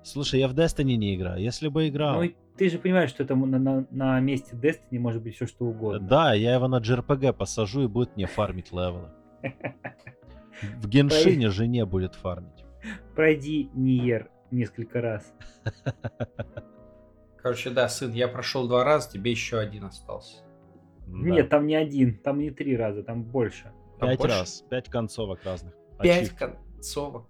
[0.05, 1.41] Слушай, я в Destiny не играю.
[1.41, 2.21] Если бы играл...
[2.21, 5.65] Ну, ты же понимаешь, что это на, на, на месте Destiny может быть все что
[5.65, 6.07] угодно.
[6.07, 9.09] Да, я его на JRPG посажу и будет мне фармить левелы.
[10.79, 12.63] В Геншине же не будет фармить.
[13.15, 15.33] Пройди Ниер несколько раз.
[17.41, 20.43] Короче, да, сын, я прошел два раза, тебе еще один остался.
[21.07, 23.71] Нет, там не один, там не три раза, там больше.
[23.99, 25.73] Пять раз, пять концовок разных.
[25.99, 27.25] Пять концовок.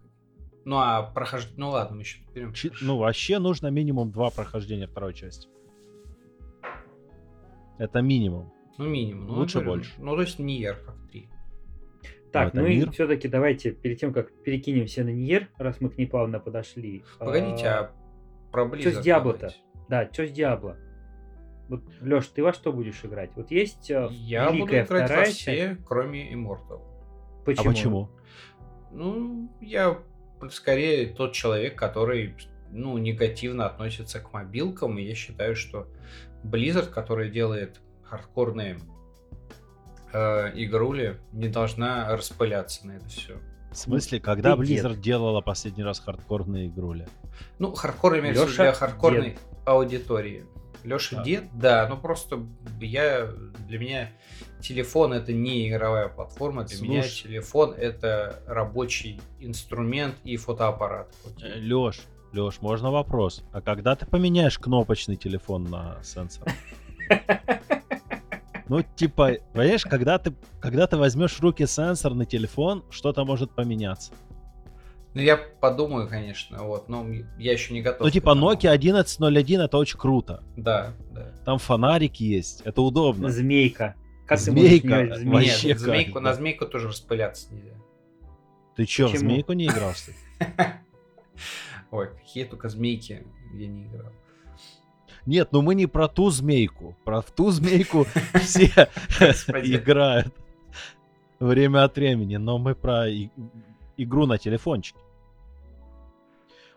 [0.65, 1.59] Ну, а прохождение...
[1.59, 2.51] Ну, ладно, мы еще берем.
[2.53, 2.71] Чи...
[2.81, 5.47] Ну, вообще нужно минимум два прохождения второй части.
[7.77, 8.51] Это минимум.
[8.77, 9.27] Ну, минимум.
[9.27, 9.91] Ну, Лучше говорю, больше.
[9.99, 11.29] Ну, то есть Ниер как три.
[12.31, 16.07] Так, ну, и все-таки давайте, перед тем, как перекинемся на Ниер, раз мы к ней
[16.07, 17.03] плавно подошли.
[17.19, 19.53] Погодите, а, а про Blizzard Что с Диабло-то?
[19.87, 20.77] Да, что с Диабло?
[21.69, 23.31] Вот, Леш, ты во что будешь играть?
[23.35, 26.81] Вот есть э, Я буду играть во все, кроме Immortal.
[27.45, 27.69] Почему?
[27.69, 28.09] А почему?
[28.91, 29.97] Ну, я
[30.49, 32.35] скорее тот человек, который
[32.71, 35.87] ну, негативно относится к мобилкам, и я считаю, что
[36.43, 38.79] Blizzard, который делает хардкорные
[40.13, 43.37] э, игрули, не должна распыляться на это все.
[43.71, 45.01] В смысле, когда Ты Blizzard дед.
[45.01, 47.05] делала последний раз хардкорные игрули?
[47.59, 49.39] Ну, хардкор имеется для хардкорной дед.
[49.65, 50.45] аудитории.
[50.85, 51.23] Леша а.
[51.23, 52.45] дед, да, ну просто
[52.79, 53.27] я
[53.67, 54.11] для меня
[54.67, 56.89] телефон это не игровая платформа, для Слушай.
[56.89, 61.13] меня телефон это рабочий инструмент и фотоаппарат.
[61.57, 62.01] Леш,
[62.33, 63.43] Леш, можно вопрос?
[63.51, 66.51] А когда ты поменяешь кнопочный телефон на сенсор?
[68.67, 73.51] Ну, типа, понимаешь, когда ты, когда ты возьмешь в руки сенсор на телефон, что-то может
[73.51, 74.11] поменяться.
[75.13, 77.05] Ну, я подумаю, конечно, вот, но
[77.37, 78.01] я еще не готов.
[78.01, 80.43] Ну, типа, Nokia 1101 это очень круто.
[80.57, 81.31] Да, да.
[81.45, 83.29] Там фонарики есть, это удобно.
[83.29, 83.93] Змейка.
[84.25, 87.75] Как змейка, ты вообще Нет, змейку, на змейку тоже распыляться нельзя.
[88.75, 89.17] Ты чё, Почему?
[89.17, 89.93] в змейку не играл,
[91.91, 94.11] Ой, какие только змейки я не играл.
[95.25, 96.95] Нет, ну мы не про ту змейку.
[97.03, 98.05] Про ту змейку
[98.41, 100.33] все играют
[101.39, 103.05] время от времени, но мы про
[103.97, 104.99] игру на телефончике.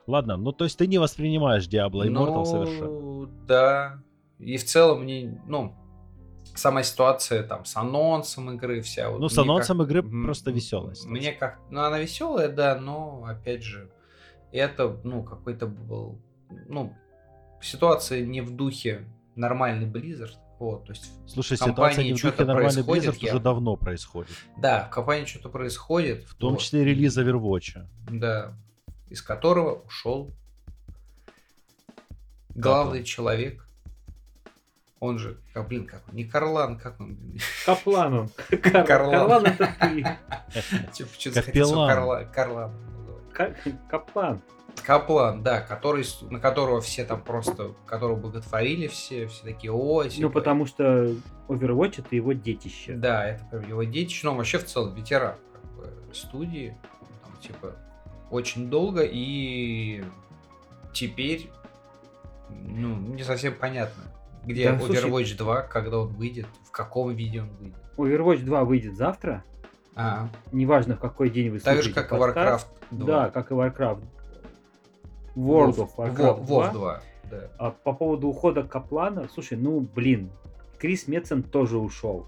[0.06, 3.26] Ладно, ну то есть ты не воспринимаешь Diablo Immortal ну, совершенно?
[3.46, 4.02] да.
[4.38, 5.74] И в целом мне, ну,
[6.54, 9.10] сама ситуация там с анонсом игры вся.
[9.10, 9.88] Вот ну, с анонсом как...
[9.88, 11.06] игры просто веселость.
[11.06, 13.90] Мне как, ну она веселая, да, но опять же,
[14.52, 16.20] это, ну, какой-то был,
[16.68, 16.94] ну,
[17.60, 19.06] ситуация не в духе
[19.36, 20.36] нормальный Blizzard.
[20.58, 23.32] Вот, то есть Слушай, ситуация не в духе нормальный Blizzard я...
[23.32, 24.32] уже давно происходит.
[24.56, 26.24] Да, в компании что-то происходит.
[26.24, 26.60] В том вот.
[26.60, 27.86] числе релиз Overwatch.
[28.10, 28.54] Да,
[29.08, 30.34] из которого ушел
[32.48, 33.67] главный человек,
[35.00, 37.16] он же, как, блин, как он, не Карлан, как он?
[37.64, 38.28] Каплан он.
[38.62, 40.04] Карлан это ты.
[41.18, 41.86] Что-то захотел
[42.32, 42.72] Карлан.
[43.88, 44.42] Каплан.
[44.84, 50.04] Каплан, да, который, на которого все там просто, которого боготворили все, все такие, о.
[50.18, 51.14] Ну, потому что
[51.48, 52.94] Overwatch это его детище.
[52.94, 56.76] Да, это прям его детище, но вообще в целом ветеран как бы, студии,
[57.22, 57.76] там, типа,
[58.30, 60.04] очень долго, и
[60.92, 61.50] теперь,
[62.50, 64.04] ну, не совсем понятно,
[64.48, 67.76] где да, Overwatch слушай, 2, когда он выйдет, в каком виде он выйдет.
[67.96, 69.44] Overwatch 2 выйдет завтра,
[69.94, 70.28] а.
[70.52, 72.68] Неважно, в какой день вы Так же, как подкаст.
[72.90, 73.06] и Warcraft 2.
[73.06, 74.04] Да, как и Warcraft.
[75.34, 76.70] World of Warcraft 2.
[76.70, 77.50] 2 да.
[77.58, 80.30] А по поводу ухода Каплана, слушай, ну, блин,
[80.78, 82.26] Крис Метсон тоже ушел.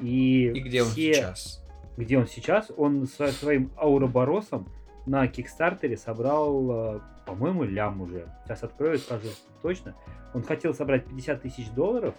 [0.00, 0.88] И, и где все...
[0.88, 1.64] он сейчас?
[1.98, 2.72] Где он сейчас?
[2.76, 4.66] Он со своим Ауроборосом
[5.04, 8.26] на Кикстартере собрал, э, по-моему, лям уже.
[8.46, 9.28] Сейчас открою, скажу
[9.60, 9.94] точно.
[10.34, 12.14] Он хотел собрать 50 тысяч долларов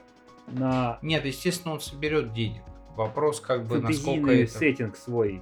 [0.47, 0.99] на...
[1.01, 2.63] Нет, естественно, он соберет денег.
[2.95, 4.51] Вопрос как бы насколько это...
[4.51, 5.41] сеттинг свой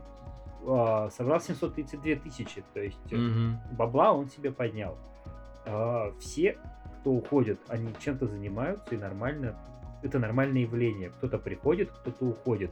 [0.68, 3.58] а, собрал 732 тысячи, то есть угу.
[3.72, 4.98] бабла он себе поднял.
[5.66, 6.58] А, все,
[7.00, 9.58] кто уходит, они чем-то занимаются и нормально,
[10.04, 11.10] это нормальное явление.
[11.10, 12.72] Кто-то приходит, кто-то уходит.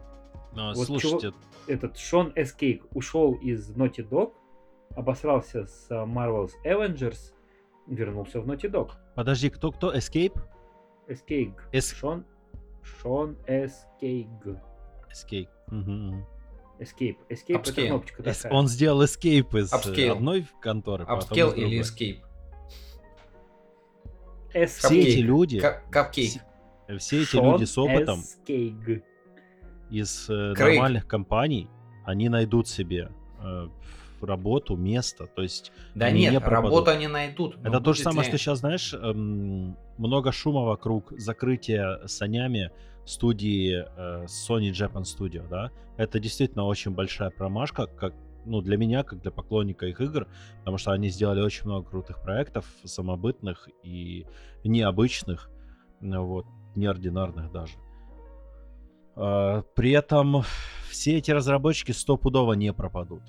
[0.55, 1.33] А, вот слушайте, чего,
[1.67, 4.33] этот Шон Эскейк ушел из Naughty Dog,
[4.95, 7.33] обосрался с Marvel's Avengers,
[7.87, 8.91] вернулся в Naughty Dog.
[9.15, 9.93] Подожди, кто кто?
[9.93, 10.39] Escape?
[11.07, 11.55] Escape.
[11.71, 11.95] Es...
[11.95, 12.25] Шон
[12.83, 14.59] Шон Escape.
[15.11, 15.49] Escape.
[15.67, 16.25] Угу.
[16.79, 17.17] Escape.
[17.29, 17.71] Escape Upscale.
[17.71, 18.53] это кнопочка такая.
[18.53, 20.11] Он сделал escape из Upscale.
[20.11, 21.05] одной конторы.
[21.05, 22.23] Upscale или escape?
[24.67, 25.59] Все эти люди...
[25.91, 26.41] Капкейк.
[26.99, 29.03] Все эти люди с опытом Escape.
[29.89, 31.69] из э, нормальных компаний,
[32.05, 33.11] они найдут себе
[33.43, 33.67] э,
[34.25, 37.57] работу, место, то есть да нет, не работу они найдут.
[37.63, 38.27] Это то же самое, ли...
[38.27, 42.71] что сейчас знаешь, эм, много шума вокруг закрытия санями
[43.05, 48.13] студии э, Sony Japan Studio, да, это действительно очень большая промашка, как
[48.45, 50.27] ну, для меня, как для поклонника их игр,
[50.59, 54.25] потому что они сделали очень много крутых проектов, самобытных и
[54.63, 55.49] необычных,
[55.99, 57.73] ну вот, неординарных даже.
[59.15, 60.43] Э, при этом
[60.89, 63.23] все эти разработчики стопудово не пропадут.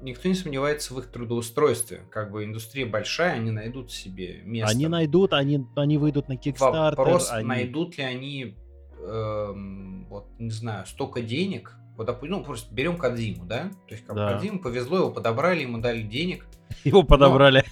[0.00, 2.02] Никто не сомневается в их трудоустройстве.
[2.10, 4.70] Как бы индустрия большая, они найдут себе место.
[4.70, 6.96] Они найдут, они, они выйдут на Kickstarter.
[6.96, 7.46] Вопрос, они...
[7.46, 8.56] найдут ли они
[9.02, 13.70] эм, вот, не знаю, столько денег, вот, ну, просто берем Кадзиму, да?
[13.86, 14.32] То есть, как да.
[14.32, 16.46] Кадзиму повезло, его подобрали, ему дали денег.
[16.84, 17.62] Его подобрали.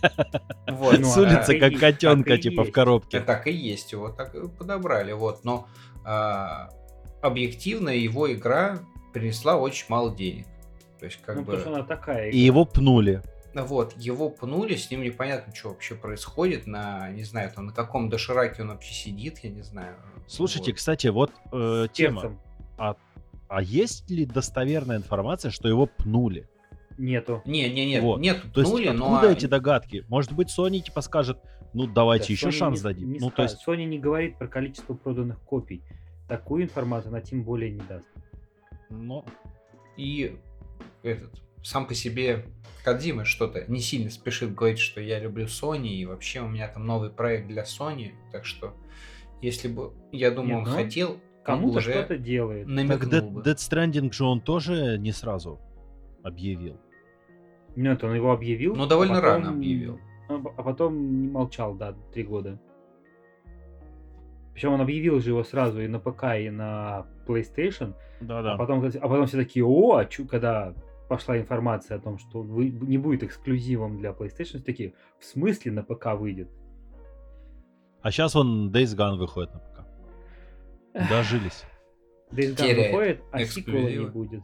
[0.66, 3.20] Но, вот, С улицы, а, как котенка, типа в коробке.
[3.20, 5.44] Так и есть, его так и подобрали, вот.
[5.44, 5.66] Но
[6.04, 6.68] а,
[7.22, 8.80] объективно его игра
[9.14, 10.46] принесла очень мало денег.
[10.98, 11.62] То есть, как ну, бы...
[11.64, 12.28] она такая.
[12.28, 12.38] Игра.
[12.38, 13.22] И его пнули.
[13.54, 18.08] Вот, его пнули, с ним непонятно, что вообще происходит, на, не знаю, там, на каком
[18.08, 19.96] дошираке он вообще сидит, я не знаю.
[20.26, 20.76] Слушайте, вот.
[20.76, 22.38] кстати, вот э, тема.
[22.76, 22.96] А,
[23.48, 26.48] а есть ли достоверная информация, что его пнули?
[26.98, 27.42] Нету.
[27.46, 28.20] Не, не, нет, вот.
[28.20, 29.30] нет, то пнули, есть, откуда но...
[29.30, 30.04] эти догадки?
[30.08, 31.38] Может быть, Sony типа скажет,
[31.72, 33.12] ну давайте да, еще Sony шанс не, дадим.
[33.12, 33.66] Не ну, то есть...
[33.66, 35.82] Sony не говорит про количество проданных копий.
[36.28, 38.06] Такую информацию она тем более не даст.
[38.90, 39.24] Но
[39.96, 40.38] и
[41.02, 42.46] этот сам по себе
[42.84, 46.86] Кадзима что-то не сильно спешит говорить, что я люблю Sony, и вообще у меня там
[46.86, 48.74] новый проект для Sony, так что
[49.40, 52.66] если бы, я думаю, Нет, он ну, хотел, кому-то что-то делает.
[52.66, 53.32] Так Dead.
[53.44, 55.60] Dead Stranding же он тоже не сразу
[56.22, 56.80] объявил.
[57.76, 58.74] Нет, он его объявил.
[58.74, 59.42] Ну, довольно а потом...
[59.42, 60.00] рано объявил.
[60.28, 62.58] А, а потом не молчал, да, три года.
[64.52, 67.94] Причем он объявил же его сразу и на ПК, и на PlayStation.
[68.20, 68.54] Да-да.
[68.54, 70.74] А потом, а потом все такие, о, а чё, когда
[71.08, 75.82] пошла информация о том, что вы, не будет эксклюзивом для PlayStation, такие, в смысле на
[75.82, 76.50] ПК выйдет?
[78.02, 79.86] А сейчас он Days Gone выходит на ПК.
[81.10, 81.64] Дожились.
[82.30, 84.42] Days Gone выходит, а сиквела не будет.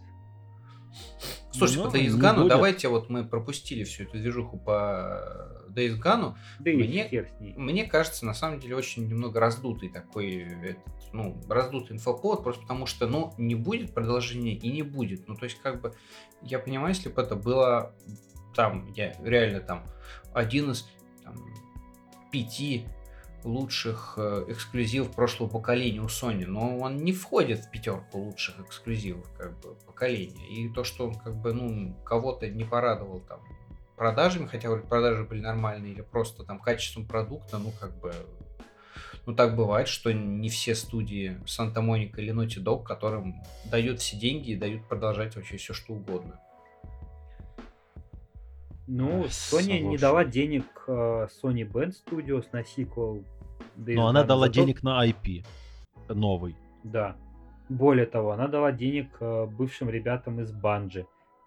[1.58, 6.34] Слушайте, Ну, по Days Gone, давайте вот мы пропустили всю эту движуху по Days Gone.
[6.58, 7.28] Да Мне-.
[7.56, 12.86] Мне кажется, на самом деле, очень немного раздутый такой, этот, ну, раздутый инфоповод, просто потому
[12.86, 15.28] что, ну, не будет продолжения и не будет.
[15.28, 15.94] Ну, то есть, как бы,
[16.42, 17.94] я понимаю, если бы это было
[18.54, 19.84] там, я реально там
[20.32, 20.88] один из
[21.22, 21.36] там,
[22.30, 22.86] пяти
[23.44, 29.30] лучших э, эксклюзивов прошлого поколения у Sony, но он не входит в пятерку лучших эксклюзивов
[29.36, 30.48] как бы поколения.
[30.48, 33.40] И то, что он как бы, ну, кого-то не порадовал там
[33.96, 38.14] продажами, хотя вроде продажи были нормальные, или просто там качеством продукта, ну, как бы,
[39.26, 44.52] ну, так бывает, что не все студии Санта-Моника или Naughty Dog, которым дают все деньги
[44.52, 46.40] и дают продолжать вообще все что угодно.
[48.86, 50.00] Ну, Sony не согласен.
[50.00, 53.24] дала денег э, Sony Band Studios на сиквел.
[53.76, 55.44] Days Но она дала зато- денег на IP
[56.08, 56.54] новый.
[56.82, 57.16] Да.
[57.68, 61.06] Более того, она дала денег э, бывшим ребятам из Банжи,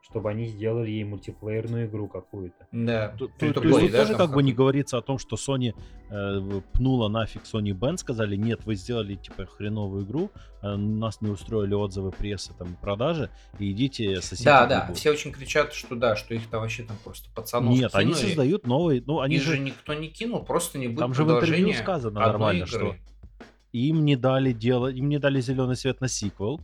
[0.09, 2.67] чтобы они сделали ей мультиплеерную игру какую-то.
[2.71, 3.09] Да.
[3.17, 5.01] То, то- Free to то есть тут да, тоже там как бы не говорится о
[5.01, 5.73] том, что Sony
[6.09, 10.31] э, пнула нафиг Sony Band, сказали, нет, вы сделали типа хреновую игру,
[10.61, 13.29] э, нас не устроили отзывы прессы, там, продажи,
[13.59, 14.93] и идите сосите Да, да, губу».
[14.93, 18.25] все очень кричат, что да, что их там вообще там просто пацанов Нет, они кинули.
[18.27, 21.31] создают новый, ну они же, же никто не кинул, просто не будет там же в
[21.31, 22.67] интервью сказано нормально, игры.
[22.67, 22.95] что
[23.73, 26.61] им не дали делать, им не дали зеленый свет на сиквел,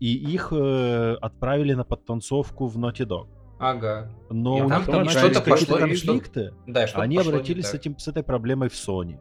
[0.00, 3.26] и их э, отправили на подтанцовку в Naughty Dog.
[3.58, 4.08] Ага.
[4.30, 6.54] Но И у там них там что-то пошло, и что- конфликты.
[6.66, 9.18] Да, что Они пошло обратились с, этим, с этой проблемой в Sony.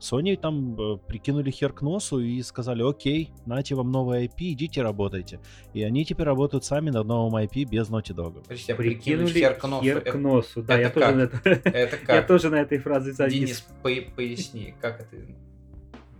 [0.00, 4.82] Sony там э, прикинули хер к носу и сказали, окей, нате вам новый IP, идите
[4.82, 5.40] работайте.
[5.74, 8.42] И они теперь работают сами над новым IP без Naughty Dog.
[8.42, 9.84] Подожди, а Прикинули прикинули хер к носу.
[9.84, 10.62] хер к Это- носу.
[10.62, 11.16] Да, это я тоже, как?
[11.16, 12.26] на это- Это я как?
[12.26, 13.34] тоже на этой фразе завис.
[13.34, 15.16] Денис, по- поясни, как это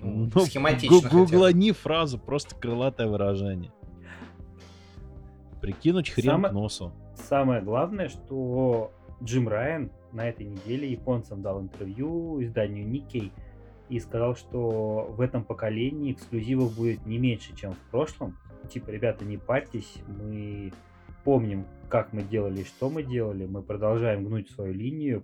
[0.02, 3.70] ну, Ну, схематично гуглани фразу, просто крылатое выражение.
[5.64, 6.92] Прикинуть хрен Само- к носу.
[7.16, 8.90] Самое главное, что
[9.22, 13.30] Джим Райан на этой неделе японцам дал интервью изданию Nikkei
[13.88, 18.36] и сказал, что в этом поколении эксклюзивов будет не меньше, чем в прошлом.
[18.68, 20.72] Типа, ребята, не парьтесь, мы
[21.24, 25.22] помним, как мы делали и что мы делали, мы продолжаем гнуть свою линию,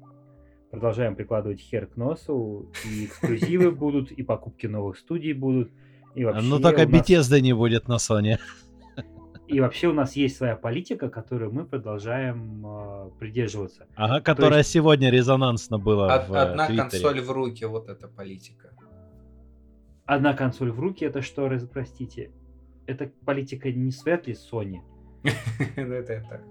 [0.71, 5.71] продолжаем прикладывать хер к носу, и эксклюзивы будут, и покупки новых студий будут,
[6.15, 8.39] и вообще Ну только у нас- Bethesda не будет на Sony.
[9.57, 13.87] И вообще у нас есть своя политика, которую мы продолжаем э, придерживаться.
[13.97, 16.83] Ага, которая есть- сегодня резонансно была Од- в э, Одна Твиттере.
[16.91, 18.71] консоль в руки, вот эта политика.
[20.07, 22.31] Одна консоль в руки, это что, раз- простите?
[22.87, 24.81] Это политика не свят ли Sony?
[25.77, 26.43] Ну, это я так.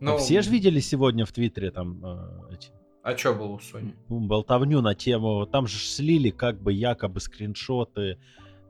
[0.00, 2.70] Ну, Все же видели сегодня в Твиттере там э, эти,
[3.02, 3.92] А что было у Sony?
[4.08, 8.18] болтовню на тему, там же слили как бы якобы скриншоты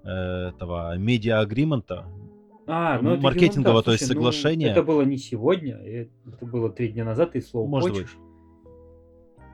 [0.05, 2.07] э, этого медиа-агримента.
[2.67, 3.83] А, Ну, это маркетинговое, ерунда.
[3.83, 4.69] то есть Слушай, ну, соглашение.
[4.71, 6.11] это было не сегодня, это
[6.47, 8.17] было три дня назад, и слово Может хочешь.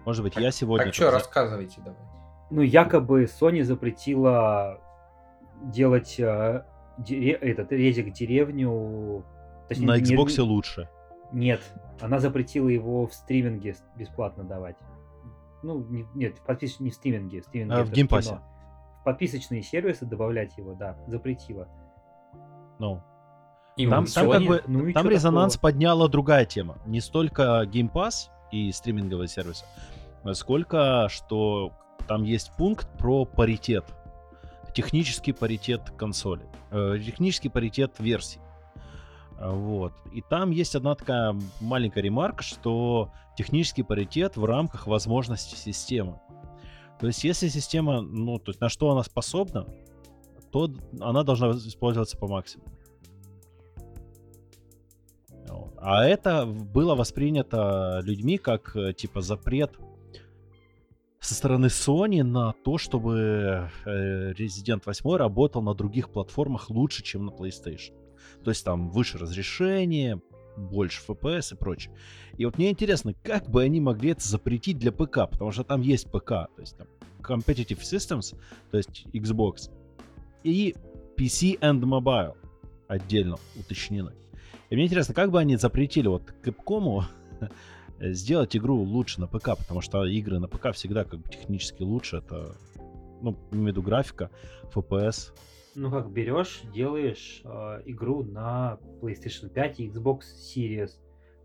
[0.05, 0.87] Может быть, я сегодня...
[0.87, 1.99] Так что, рассказывайте давай.
[2.51, 4.81] Ну, якобы Sony запретила
[5.65, 6.65] делать э,
[6.99, 9.25] дере- этот резик деревню.
[9.69, 10.89] точнее, На не- Xbox лучше.
[11.33, 11.61] Нет,
[12.01, 14.77] она запретила его в стриминге бесплатно давать.
[15.65, 18.29] Ну, не- нет, в подпис- не в стриминге, в стриминге А, в Game Pass е.
[18.31, 18.43] кино.
[19.01, 21.69] В подписочные сервисы добавлять его, да, запретила.
[22.79, 23.03] Ну,
[23.77, 25.71] И Там- там как бы- ну и Там резонанс такого?
[25.73, 26.79] подняла другая тема.
[26.87, 29.65] Не столько Game Pass и стриминговый сервис,
[30.25, 31.73] а сколько, что
[32.09, 33.85] там есть пункт про паритет.
[34.75, 36.47] Технический паритет консоли.
[36.71, 38.41] э, технический паритет версий.
[39.39, 39.93] А, Вот.
[40.13, 46.19] И там есть одна такая маленькая ремарка, что технический паритет в рамках возможностей системы.
[46.99, 49.67] То есть, если система, ну, то есть на что она способна,
[50.57, 52.71] то она должна использоваться по максимуму.
[55.79, 59.79] А это было воспринято людьми как э, типа запрет
[61.21, 67.27] со стороны Sony на то, чтобы э, Resident 8 работал на других платформах лучше, чем
[67.27, 67.93] на PlayStation.
[68.43, 70.21] То есть там выше разрешение,
[70.57, 71.95] больше FPS и прочее.
[72.37, 75.83] И вот мне интересно, как бы они могли это запретить для ПК, потому что там
[75.83, 76.89] есть ПК, то есть там
[77.21, 78.37] Competitive Systems,
[78.71, 79.71] то есть Xbox,
[80.47, 80.75] и
[81.17, 82.35] PC and Mobile
[82.87, 84.13] отдельно уточнены.
[84.71, 87.03] И мне интересно, как бы они запретили вот Capcom
[88.01, 92.19] сделать игру лучше на ПК, потому что игры на ПК всегда как бы технически лучше,
[92.19, 92.55] это
[93.23, 94.31] Ну, имею в виду графика,
[94.73, 95.33] FPS.
[95.75, 100.21] Ну как, берешь, делаешь э, игру на PlayStation 5 и Xbox
[100.55, 100.91] Series,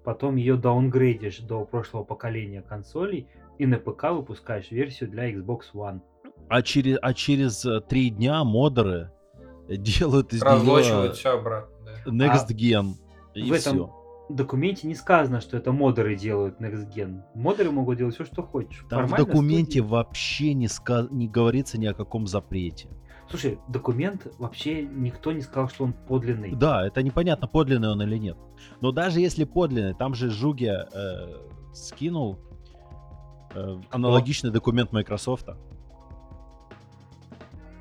[0.03, 3.27] потом ее даунгрейдишь до прошлого поколения консолей
[3.57, 6.01] и на ПК выпускаешь версию для Xbox One.
[6.51, 9.09] А через, а через э, три дня модеры
[9.69, 11.73] делают из Разлочивают все обратно.
[12.05, 12.11] Да.
[12.11, 12.95] Next а Gen.
[13.33, 13.93] И в этом все.
[14.27, 17.21] документе не сказано, что это модеры делают Next Gen.
[17.35, 18.85] Модеры могут делать все, что хочешь.
[18.89, 19.89] Там Формально в документе студии...
[19.91, 21.09] вообще не, сказ...
[21.09, 22.89] не говорится ни о каком запрете.
[23.29, 26.53] Слушай, документ вообще никто не сказал, что он подлинный.
[26.53, 28.35] Да, это непонятно, подлинный он или нет.
[28.81, 31.33] Но даже если подлинный, там же Жуге э,
[31.71, 32.39] скинул
[33.55, 35.47] э, аналогичный документ Microsoft.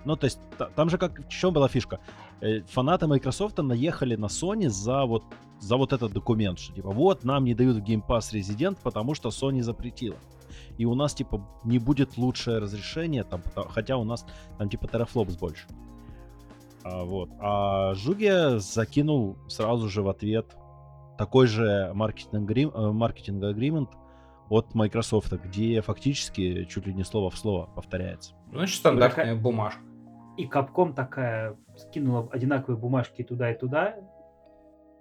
[0.05, 0.41] Ну, то есть,
[0.77, 2.01] там же как, в чем была фишка?
[2.41, 5.25] Э, фанаты Microsoft наехали на Sony за вот,
[5.59, 9.15] за вот этот документ, что типа, вот, нам не дают в Game Pass Resident, потому
[9.15, 10.17] что Sony запретила.
[10.79, 14.25] И у нас, типа, не будет лучшее разрешение, там, хотя у нас
[14.59, 15.67] там, типа, терафлопс больше.
[16.83, 17.29] А, вот.
[17.39, 20.57] А Жуге закинул сразу же в ответ
[21.19, 23.91] такой же маркетинг, э, маркетинг агримент
[24.49, 28.35] от Microsoft, где фактически чуть ли не слово в слово повторяется.
[28.51, 29.81] Значит, стандартная бумажка
[30.41, 33.97] и Капком такая скинула одинаковые бумажки туда и туда,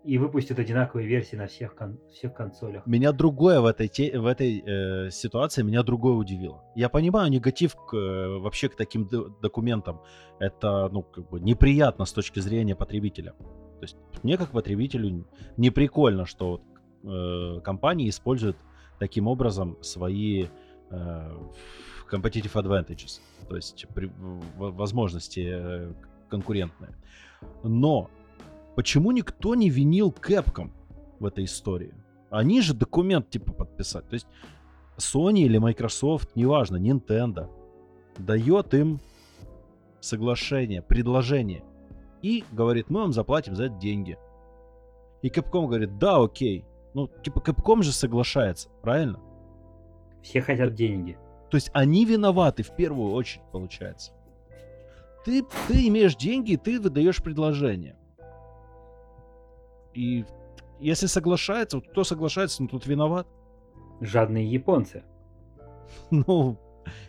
[0.04, 2.86] и выпустит одинаковые версии на всех, кон- всех консолях.
[2.88, 6.64] Меня другое в этой, те- в этой э, ситуации, меня другое удивило.
[6.76, 9.08] Я понимаю негатив к, э, вообще к таким
[9.42, 10.02] документам.
[10.40, 13.34] Это, ну, как бы неприятно с точки зрения потребителя.
[13.34, 15.26] То есть мне как потребителю
[15.58, 16.62] не прикольно, что
[17.04, 18.58] э, компании используют
[19.00, 20.48] таким образом свои
[20.92, 21.38] э,
[22.12, 24.10] competitive advantages то есть при,
[24.58, 25.94] возможности э,
[26.30, 26.96] конкурентные.
[27.64, 28.10] Но
[28.76, 30.72] почему никто не винил Capcom
[31.20, 31.94] в этой истории?
[32.30, 34.08] Они же документ типа подписать.
[34.08, 34.28] То есть
[34.98, 37.50] Sony или Microsoft, неважно, Nintendo,
[38.20, 39.00] дает им
[40.00, 41.64] соглашение, предложение.
[42.22, 44.18] И говорит, мы вам заплатим за это деньги.
[45.24, 46.66] И Capcom говорит, да, окей.
[46.94, 49.20] Ну, типа, Capcom же соглашается, правильно?
[50.22, 51.18] Все хотят деньги.
[51.50, 54.12] То есть они виноваты в первую очередь, получается.
[55.26, 57.96] Ты, ты имеешь деньги, ты выдаешь предложение.
[59.94, 60.26] И
[60.80, 63.28] если соглашается, вот кто соглашается, ну тут виноват.
[64.02, 65.04] Жадные японцы.
[66.12, 66.58] Ну,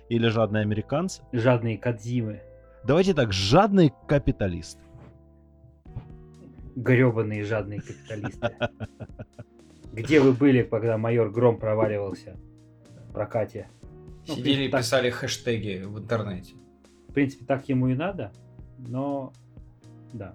[0.08, 1.22] или жадные американцы.
[1.32, 2.40] Жадные кадзимы.
[2.82, 4.80] Давайте так, жадные капиталисты.
[6.76, 8.56] Гребаные жадные капиталисты.
[9.92, 12.36] Где вы были, когда майор Гром проваливался
[13.08, 13.68] в прокате?
[14.28, 16.54] Ну, Сидели и писали хэштеги в интернете.
[17.08, 18.32] В принципе, так ему и надо,
[18.78, 19.32] но
[20.12, 20.34] да.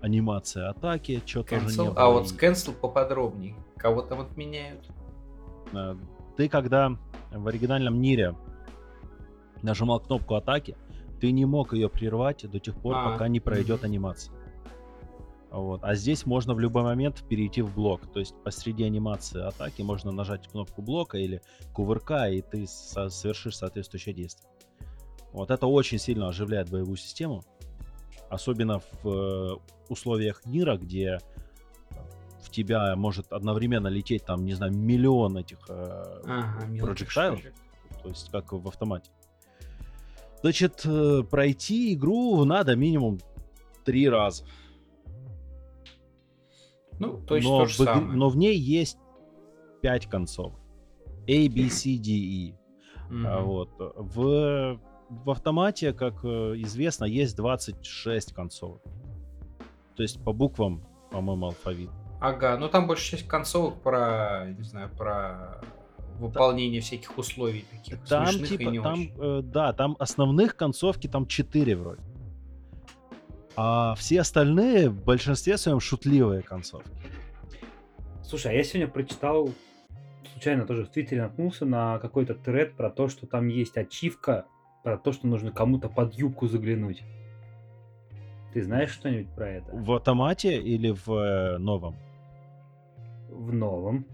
[0.00, 1.94] анимация атаки, что тоже не было.
[1.96, 3.56] А вот с cancel поподробнее.
[3.76, 4.88] Кого там отменяют?
[5.72, 5.96] Э,
[6.36, 6.96] ты когда
[7.32, 8.34] в оригинальном Нире
[9.62, 10.76] нажимал кнопку атаки,
[11.20, 13.86] ты не мог ее прервать до тех пор, а, пока не пройдет угу.
[13.86, 14.32] анимация.
[15.50, 15.82] Вот.
[15.82, 18.12] А здесь можно в любой момент перейти в блок.
[18.12, 21.40] То есть посреди анимации атаки можно нажать кнопку блока или
[21.72, 24.50] кувырка, и ты со- совершишь соответствующее действие.
[25.32, 27.42] Вот это очень сильно оживляет боевую систему.
[28.28, 29.56] Особенно в э,
[29.88, 31.18] условиях мира, где
[32.42, 37.40] в тебя может одновременно лететь там, не знаю, миллион этих э, ага, проджектайлов.
[38.02, 39.10] То есть как в автомате.
[40.42, 43.18] Значит, э, пройти игру надо минимум
[43.84, 44.44] три раза.
[46.98, 48.16] Ну, то есть но, то же в, самое.
[48.16, 48.98] но в ней есть
[49.82, 50.54] 5 концов.
[51.28, 52.54] A, B, C, D, E.
[53.10, 53.70] А Вот.
[53.78, 58.80] В, в автомате, как э, известно, есть 26 концов.
[59.96, 61.90] То есть по буквам, по-моему, алфавит.
[62.20, 65.60] Ага, ну там больше часть концовок про, не знаю, про
[66.18, 71.26] выполнение всяких условий таких Там смешных и типа, там, э, да, там основных концовки там
[71.26, 72.02] 4 вроде.
[73.60, 76.88] А все остальные в большинстве своем шутливые концовки.
[78.22, 79.50] Слушай, а я сегодня прочитал,
[80.32, 84.46] случайно тоже в Твиттере наткнулся на какой-то тред про то, что там есть ачивка,
[84.84, 87.02] про то, что нужно кому-то под юбку заглянуть.
[88.54, 89.72] Ты знаешь что-нибудь про это?
[89.72, 91.96] В автомате или в э, новом?
[93.28, 94.06] В новом.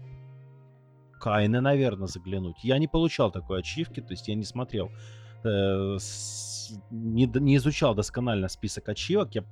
[1.19, 2.63] Кайны, наверное, заглянуть.
[2.63, 4.89] Я не получал такой ачивки, то есть я не смотрел,
[5.43, 6.54] э, с-
[6.89, 9.33] не, не изучал досконально список ачивок.
[9.35, 9.43] Я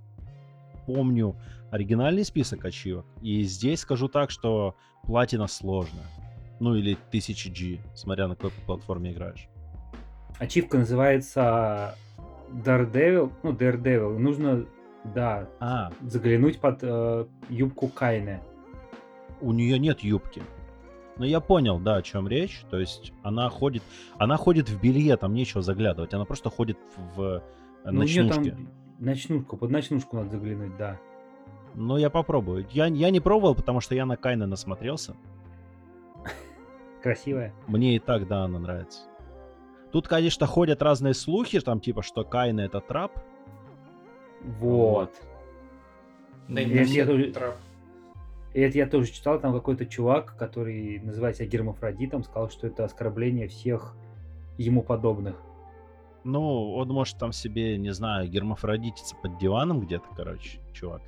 [0.85, 1.35] помню
[1.71, 3.05] оригинальный список ачивок.
[3.21, 6.05] И здесь скажу так, что платина сложная.
[6.59, 9.47] Ну или 1000 G, смотря на какой платформе играешь.
[10.39, 11.95] Ачивка называется
[12.51, 13.31] Daredevil.
[13.43, 14.17] Ну, Daredevil.
[14.17, 14.65] Нужно,
[15.15, 18.39] да, А, заглянуть под э, юбку Кайны.
[19.41, 20.41] у нее нет юбки.
[21.17, 22.63] Но я понял, да, о чем речь.
[22.69, 23.83] То есть она ходит,
[24.17, 26.13] она ходит в белье, там нечего заглядывать.
[26.13, 26.77] Она просто ходит
[27.15, 27.41] в э,
[27.85, 28.51] Ну, ночнушке.
[28.51, 30.99] там ночнушку, под ночнушку надо заглянуть, да.
[31.75, 32.65] Ну, я попробую.
[32.71, 35.15] Я, я не пробовал, потому что я на Кайна насмотрелся.
[37.01, 37.53] Красивая.
[37.67, 39.01] Мне и так, да, она нравится.
[39.91, 43.11] Тут, конечно, ходят разные слухи, там типа, что Кайна это трап.
[44.59, 45.11] Вот.
[46.47, 47.55] Да и Я- не я тоже- трап.
[48.53, 52.85] И это я тоже читал, там какой-то чувак, который называет себя гермафродитом, сказал, что это
[52.85, 53.95] оскорбление всех
[54.57, 55.41] ему подобных.
[56.23, 61.01] Ну, он может там себе, не знаю, гермафродититься под диваном где-то, короче, чувак.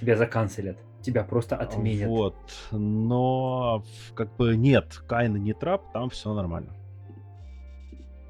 [0.00, 2.08] Тебя заканцелят, тебя просто отменят.
[2.08, 2.36] Вот.
[2.72, 6.74] Но как бы нет, Кайна не трап, там все нормально.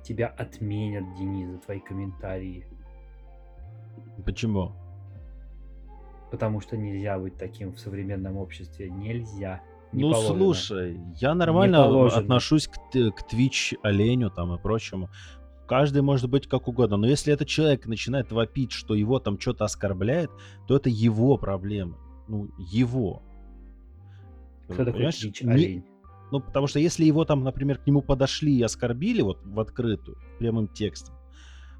[0.03, 2.67] Тебя отменят, Денис, за твои комментарии.
[4.25, 4.73] Почему?
[6.31, 8.91] Потому что нельзя быть таким в современном обществе.
[8.91, 9.63] Нельзя.
[9.93, 10.39] Не ну, положено.
[10.39, 15.11] слушай, я нормально отношусь к, к Twitch оленю там и прочему.
[15.67, 19.65] Каждый может быть как угодно, но если этот человек начинает вопить, что его там что-то
[19.65, 20.31] оскорбляет,
[20.67, 21.97] то это его проблемы.
[22.29, 23.23] Ну, его.
[24.65, 25.19] Кто такой Понимаешь?
[25.19, 25.85] Твич Не- олень?
[26.31, 30.17] Ну, потому что если его там, например, к нему подошли и оскорбили вот в открытую,
[30.39, 31.17] прямым текстом,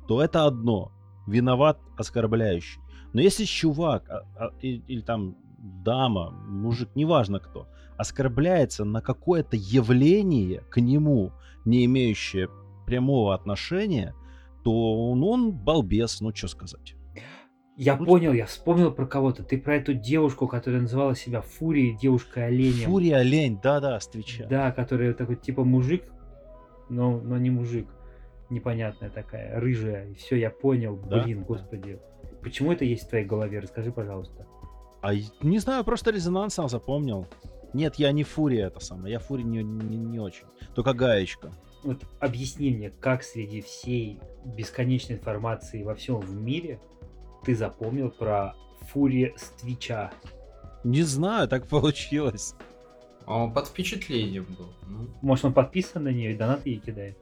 [0.09, 0.93] то это одно.
[1.27, 2.81] Виноват оскорбляющий.
[3.13, 9.57] Но если чувак а- а- и- или, там дама, мужик, неважно кто, оскорбляется на какое-то
[9.57, 11.33] явление к нему,
[11.65, 12.49] не имеющее
[12.87, 14.15] прямого отношения,
[14.65, 16.95] то он, он балбес, ну что сказать.
[17.77, 19.43] Я Ну, понял, я вспомнил про кого-то.
[19.43, 22.91] Ты про эту девушку, которая называла себя Фурией, девушкой оленем.
[22.91, 24.47] Фурия олень, да-да, с Твича.
[24.51, 26.05] Да, которая такой типа мужик,
[26.91, 27.87] но, но не мужик.
[28.51, 30.11] Непонятная такая, рыжая.
[30.11, 30.99] И все, я понял.
[31.09, 31.23] Да?
[31.23, 31.99] Блин, господи.
[32.43, 33.61] Почему это есть в твоей голове?
[33.61, 34.47] Расскажи, пожалуйста.
[35.03, 37.27] А не знаю, просто резонанс сам запомнил.
[37.73, 39.13] Нет, я не Фурия это самое.
[39.13, 40.47] Я Фурия не, не, не очень.
[40.75, 41.53] Только Гаечка.
[41.83, 46.81] Вот объясни мне, как среди всей бесконечной информации во всем в мире
[47.45, 48.55] ты запомнил про
[48.89, 50.11] Фури с Твича?
[50.85, 52.55] Не знаю, так получилось.
[53.27, 54.69] А Он под впечатлением был.
[54.87, 57.17] Ну, Может, он подписан на нее и донаты ей кидает?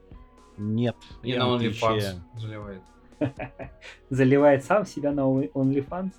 [0.57, 0.95] Нет.
[1.23, 1.43] и на.
[1.43, 2.81] OnlyFans заливает.
[4.09, 6.11] Заливает сам себя на Only- OnlyFans?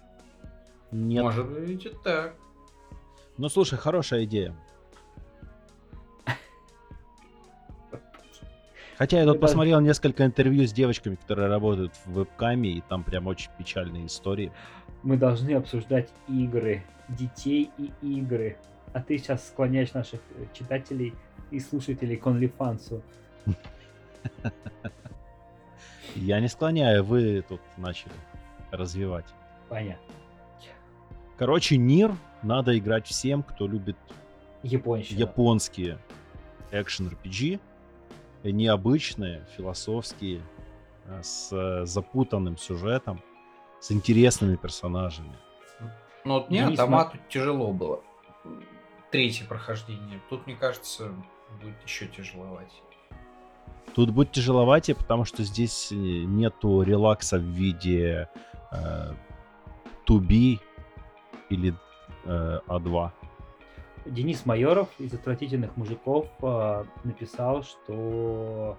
[0.93, 1.23] Нет.
[1.23, 2.35] Может быть и так.
[3.39, 4.55] Ну слушай, хорошая идея.
[8.99, 13.03] Хотя я тут Это- посмотрел несколько интервью с девочками, которые работают в вебкаме, и там
[13.03, 14.53] прям очень печальные истории.
[15.03, 18.59] Мы должны обсуждать игры, детей и игры.
[18.93, 21.15] А ты сейчас склоняешь наших э, читателей
[21.51, 23.01] и слушателей к OnlyFans.
[26.17, 28.13] Я не склоняю, вы тут начали
[28.71, 29.27] развивать.
[29.69, 30.15] Понятно.
[31.37, 33.97] Короче, Нир надо играть всем, кто любит
[34.63, 35.19] Японщина.
[35.19, 35.99] японские
[36.71, 37.59] экшен RPG,
[38.43, 40.43] э, необычные, философские,
[41.07, 43.23] э, с э, запутанным сюжетом,
[43.81, 45.33] с интересными персонажами.
[46.25, 48.03] Ну вот мне Денис, автомату тяжело было.
[49.11, 50.21] Третье прохождение.
[50.29, 51.15] Тут, мне кажется,
[51.63, 52.71] будет еще тяжеловать.
[53.95, 58.29] Тут будет тяжеловатее, потому что здесь э, нету релакса в виде
[58.71, 59.13] э,
[60.09, 60.61] 2B
[61.51, 61.75] или
[62.25, 63.11] э, А2.
[64.07, 68.79] Денис Майоров из «Отвратительных мужиков» а, написал, что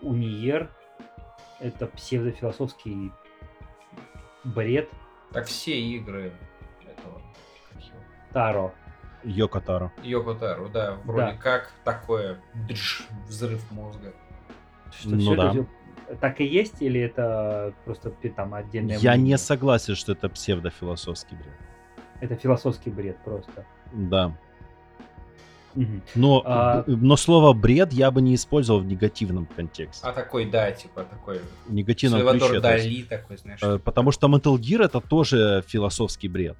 [0.00, 0.70] Униер—
[1.60, 3.12] это псевдофилософский
[4.42, 4.88] бред.
[5.32, 6.32] Так все игры
[6.82, 7.20] этого,
[8.32, 8.72] Таро.
[9.22, 9.92] Йоко Таро.
[10.02, 11.36] Йоко Таро, да, вроде Да.
[11.36, 14.12] как такое дж, взрыв мозга.
[15.00, 15.50] Что Ну это да.
[15.50, 15.66] всё
[16.20, 19.38] так и есть, или это просто там отдельное Я не мнение?
[19.38, 21.54] согласен, что это псевдофилософский бред.
[22.20, 23.64] Это философский бред просто.
[23.92, 24.36] Да.
[26.14, 30.06] Но, А- но слово бред я бы не использовал в негативном контексте.
[30.06, 32.60] А такой, да, типа такой В негативном Сальвадор ключе.
[32.60, 33.60] то есть, Дали такой, знаешь.
[33.62, 36.56] э, потому что Metal Gear это тоже философский бред.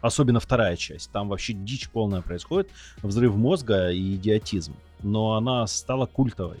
[0.00, 1.12] Особенно вторая часть.
[1.12, 2.68] Там вообще дичь полная происходит.
[3.02, 4.74] Взрыв мозга и идиотизм.
[5.02, 6.58] Но она стала культовой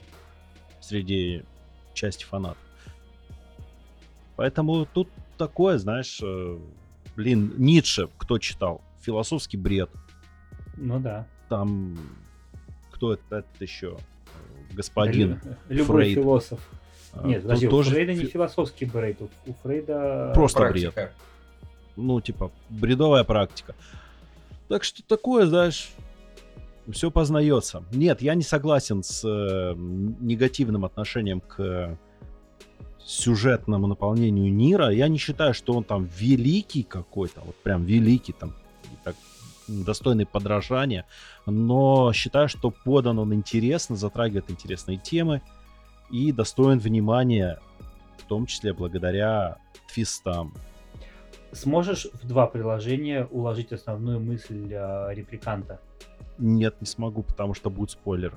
[0.88, 1.42] среди
[1.94, 2.58] части фанатов.
[4.36, 5.08] Поэтому тут
[5.38, 6.58] такое, знаешь, э,
[7.16, 8.80] блин, Ницше, кто читал?
[9.00, 9.90] Философский бред.
[10.76, 11.26] Ну да.
[11.48, 11.96] Там
[12.90, 13.96] кто это, это еще?
[14.72, 15.40] Господин.
[15.44, 16.14] Лю- Любой Фрейд.
[16.18, 16.60] философ.
[17.12, 20.32] А, Нет, подожди, у тоже Фрейда не фи- философский бред, у у Фрейда...
[20.34, 20.92] Просто Практика.
[20.94, 21.12] бред.
[21.96, 23.74] ну, типа, бредовая практика.
[24.68, 25.90] Так что такое, знаешь,
[26.90, 27.84] все познается.
[27.92, 31.98] Нет, я не согласен с э, негативным отношением к
[33.04, 34.90] сюжетному наполнению Нира.
[34.90, 38.54] Я не считаю, что он там великий какой-то, вот прям великий, там,
[39.02, 39.14] так,
[39.68, 41.06] достойный подражания,
[41.46, 45.42] но считаю, что подан он интересно, затрагивает интересные темы
[46.10, 47.58] и достоин внимания,
[48.18, 49.58] в том числе благодаря
[49.92, 50.54] твистам.
[51.52, 55.80] Сможешь в два приложения уложить основную мысль э, репликанта?
[56.38, 58.34] Нет, не смогу, потому что будет спойлер.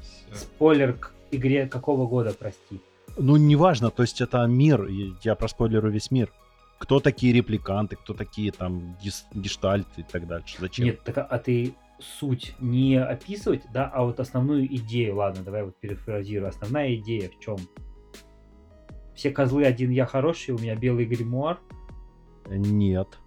[0.00, 0.34] Всё.
[0.34, 2.80] Спойлер к игре какого года, прости?
[3.18, 4.86] Ну, неважно, то есть это мир,
[5.22, 6.30] я проспойлерю весь мир.
[6.78, 8.96] Кто такие репликанты, кто такие там
[9.34, 10.56] гештальты и так дальше.
[10.60, 10.86] Зачем?
[10.86, 15.64] Нет, так, а- а ты суть не описывать, да, а вот основную идею, ладно, давай
[15.64, 16.48] вот перефразирую.
[16.48, 17.58] Основная идея в чем?
[19.14, 21.58] Все козлы, один я хороший, у меня белый гримуар.
[22.48, 23.18] Нет,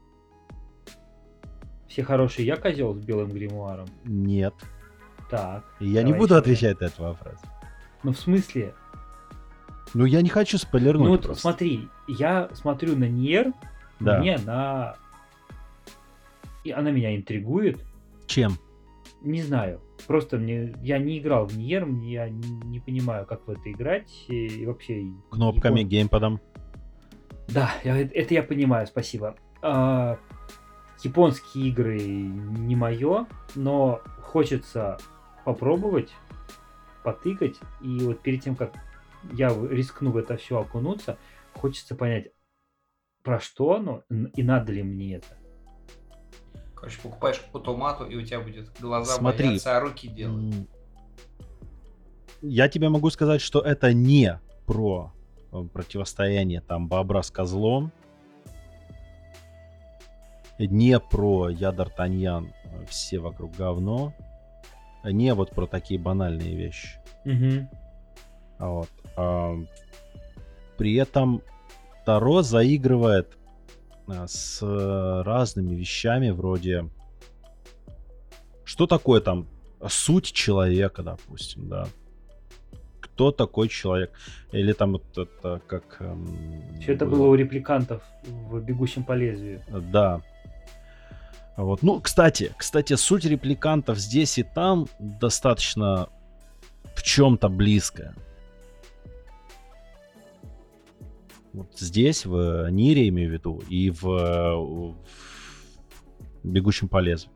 [1.94, 3.86] Все хорошие, я козел с белым гримуаром.
[4.04, 4.56] нет.
[5.30, 5.64] Так.
[5.80, 7.36] Я не буду отвечать на этот вопрос.
[8.02, 8.74] Ну, в смысле?
[9.94, 11.41] Ну, я не хочу спойлернуть ну, вот просто.
[11.41, 13.54] смотри, я смотрю на Нир,
[14.00, 14.20] Да.
[14.20, 14.96] мне она...
[16.64, 17.80] И она меня интригует.
[18.26, 18.58] Чем?
[19.22, 19.80] Не знаю.
[20.08, 20.74] Просто мне...
[20.82, 24.12] Я не играл в Ниер, я не, понимаю, как в это играть.
[24.30, 25.04] И, и вообще...
[25.30, 26.39] Кнопками, и- геймпадом.
[27.50, 29.36] Да, я- это я понимаю, спасибо.
[29.62, 30.18] А,
[31.04, 34.97] японские игры не мое, но хочется
[35.45, 36.12] попробовать,
[37.04, 37.56] потыкать.
[37.82, 38.74] И вот перед тем, как
[39.34, 41.18] я рискну в это все окунуться,
[41.54, 42.28] хочется понять,
[43.24, 45.38] про что оно и надо ли мне это.
[46.76, 49.47] Короче, покупаешь автомату, и у тебя будет глаза Смотри.
[49.47, 50.54] бояться, а руки делать.
[50.54, 50.68] М,
[52.41, 55.14] Я тебе могу сказать, что это не про
[55.54, 57.93] э, противостояние там бобра с козлом,
[60.60, 64.14] не про я Д'Артаньян, э, все вокруг говно,
[65.04, 66.99] не вот про такие банальные вещи.
[68.60, 68.89] А Вот.
[69.18, 69.56] а,
[70.78, 71.41] при этом
[72.06, 73.38] Таро заигрывает
[74.08, 76.86] а, с э, разными вещами вроде
[78.64, 79.47] что такое там
[79.88, 81.88] суть человека, допустим, да.
[82.99, 84.12] Кто такой человек?
[84.51, 85.97] Или там вот это как...
[85.99, 89.62] эм, Все это было у репликантов в «Бегущем по лезвию».
[89.91, 90.22] да.
[91.56, 91.84] Вот.
[91.84, 96.10] Ну, кстати, кстати, суть репликантов здесь и там достаточно
[96.95, 98.16] в чем-то близкая.
[101.54, 104.95] Вот здесь, в Нире, имею в виду, и в, э, в
[106.43, 107.32] Бегущем по лезвию.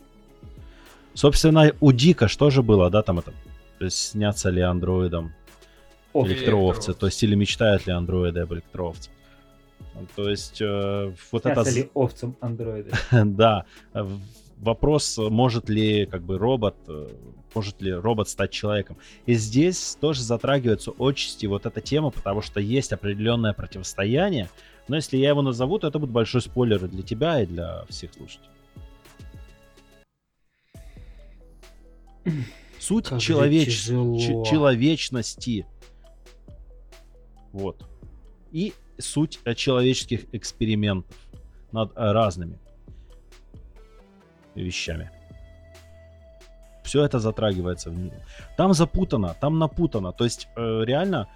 [1.14, 3.32] Собственно, у Дика что же было, да, там это,
[3.78, 5.34] то есть снятся ли андроидом
[6.14, 6.94] электроовцы, электроовцы.
[6.94, 9.14] то есть или мечтают ли андроиды об электроовцах.
[10.16, 11.70] То есть э, вот это...
[11.70, 12.92] ли овцам андроиды?
[13.12, 13.66] Да.
[13.94, 14.20] В-
[14.60, 17.10] Вопрос, может ли как бы робот, э,
[17.54, 18.98] может ли робот стать человеком.
[19.28, 24.50] И здесь тоже затрагивается отчасти вот эта тема, потому что есть определенное противостояние.
[24.88, 27.86] Но если я его назову, то это будет большой спойлер и для тебя, и для
[27.90, 28.50] всех слушателей.
[32.80, 33.86] Суть Как человеч-
[34.50, 35.66] человечности.
[37.52, 37.86] Вот.
[38.52, 41.16] И суть э, человеческих экспериментов
[41.72, 42.60] над э, разными
[44.56, 45.12] вещами.
[46.84, 48.26] Все это затрагивается в мире.
[48.56, 50.14] Там запутано, там напутано.
[50.14, 51.28] То есть, э, реально,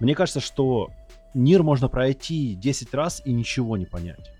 [0.00, 0.90] мне кажется, что
[1.34, 4.32] мир можно пройти 10 раз и ничего не понять.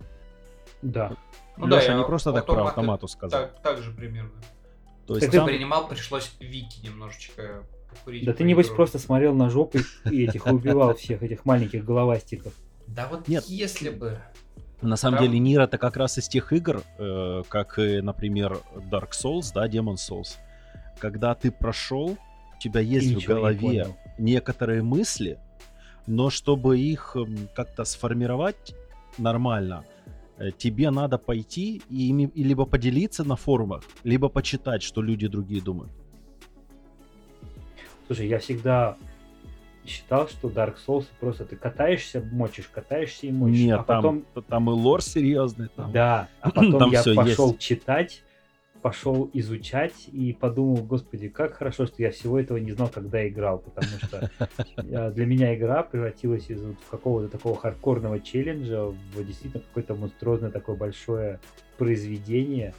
[0.83, 1.13] Да.
[1.57, 3.43] Ну да, Леша я не просто так про автомату сказал.
[3.43, 4.33] Так, так же примерно.
[5.07, 8.25] То есть ты там- Принимал, пришлось Вики немножечко покурить.
[8.25, 8.77] Да ты небось игру.
[8.77, 9.79] просто смотрел на жопу
[10.11, 12.53] и этих убивал всех этих маленьких головастиков.
[12.87, 13.45] Да вот Нет.
[13.47, 14.19] если бы...
[14.83, 15.27] На самом Там...
[15.27, 18.59] деле, Нир это как раз из тех игр, э, как, например,
[18.91, 20.39] Dark Souls, да, Demon Souls.
[20.99, 22.17] Когда ты прошел,
[22.57, 25.39] у тебя есть в голове некоторые мысли,
[26.07, 27.17] но чтобы их
[27.55, 28.75] как-то сформировать
[29.19, 29.85] нормально,
[30.39, 35.63] э, тебе надо пойти и, и либо поделиться на форумах, либо почитать, что люди другие
[35.63, 35.93] думают.
[38.11, 38.97] Слушай, я всегда
[39.87, 43.61] считал, что Dark Souls просто ты катаешься, мочишь, катаешься и мочишь.
[43.61, 44.25] Нет, а потом...
[44.35, 45.69] там, там и лор серьезный.
[45.69, 45.93] Там.
[45.93, 47.61] Да, а потом там я пошел есть.
[47.61, 48.25] читать,
[48.83, 53.59] пошел изучать и подумал, господи, как хорошо, что я всего этого не знал, когда играл,
[53.59, 54.29] потому что
[55.13, 61.39] для меня игра превратилась из какого-то такого хардкорного челленджа в действительно какое-то монструозное такое большое
[61.79, 62.75] произведение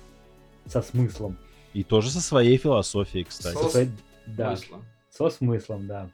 [0.66, 1.38] со смыслом.
[1.72, 3.72] И тоже со своей философией, кстати.
[3.72, 3.88] Со.
[4.28, 4.58] Да.
[4.58, 4.84] Смыслом.
[5.12, 6.10] Со смыслом, да.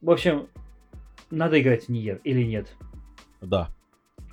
[0.00, 0.48] В общем,
[1.30, 2.68] надо играть в Ниер или нет?
[3.40, 3.70] Да.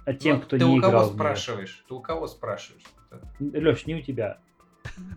[0.05, 0.81] А тем, ну, кто не играл.
[0.81, 1.85] Ты у кого спрашиваешь?
[1.87, 2.83] Ты у кого спрашиваешь?
[3.39, 4.39] Леш, не у тебя.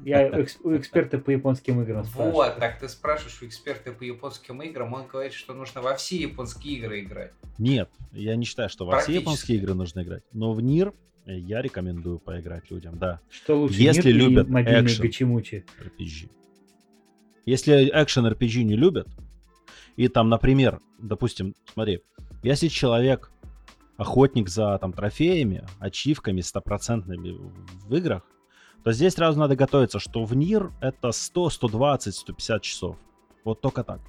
[0.03, 0.31] Я
[0.63, 2.33] у эксперта по японским играм спрашиваю.
[2.33, 6.17] Вот, так ты спрашиваешь у эксперта по японским играм, он говорит, что нужно во все
[6.17, 7.33] японские игры играть.
[7.59, 10.23] Нет, я не считаю, что во все японские игры нужно играть.
[10.33, 10.95] Но в Нир
[11.27, 13.21] я рекомендую поиграть людям, да.
[13.29, 15.67] Что лучше, Если Нир любят экшен гачимучи?
[15.81, 16.31] RPG.
[17.49, 19.09] Если экшен RPG не любят,
[19.97, 22.03] и там, например, допустим, смотри,
[22.43, 23.33] если человек
[23.97, 27.39] охотник за там трофеями, ачивками стопроцентными
[27.87, 28.23] в играх,
[28.85, 32.97] то здесь сразу надо готовиться, что в НИР это 100, 120, 150 часов.
[33.45, 34.01] Вот только так.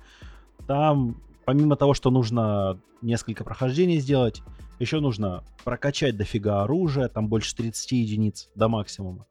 [0.68, 4.44] Там, помимо того, что нужно несколько прохождений сделать,
[4.80, 9.28] еще нужно прокачать дофига оружия, там больше 30 единиц до максимума.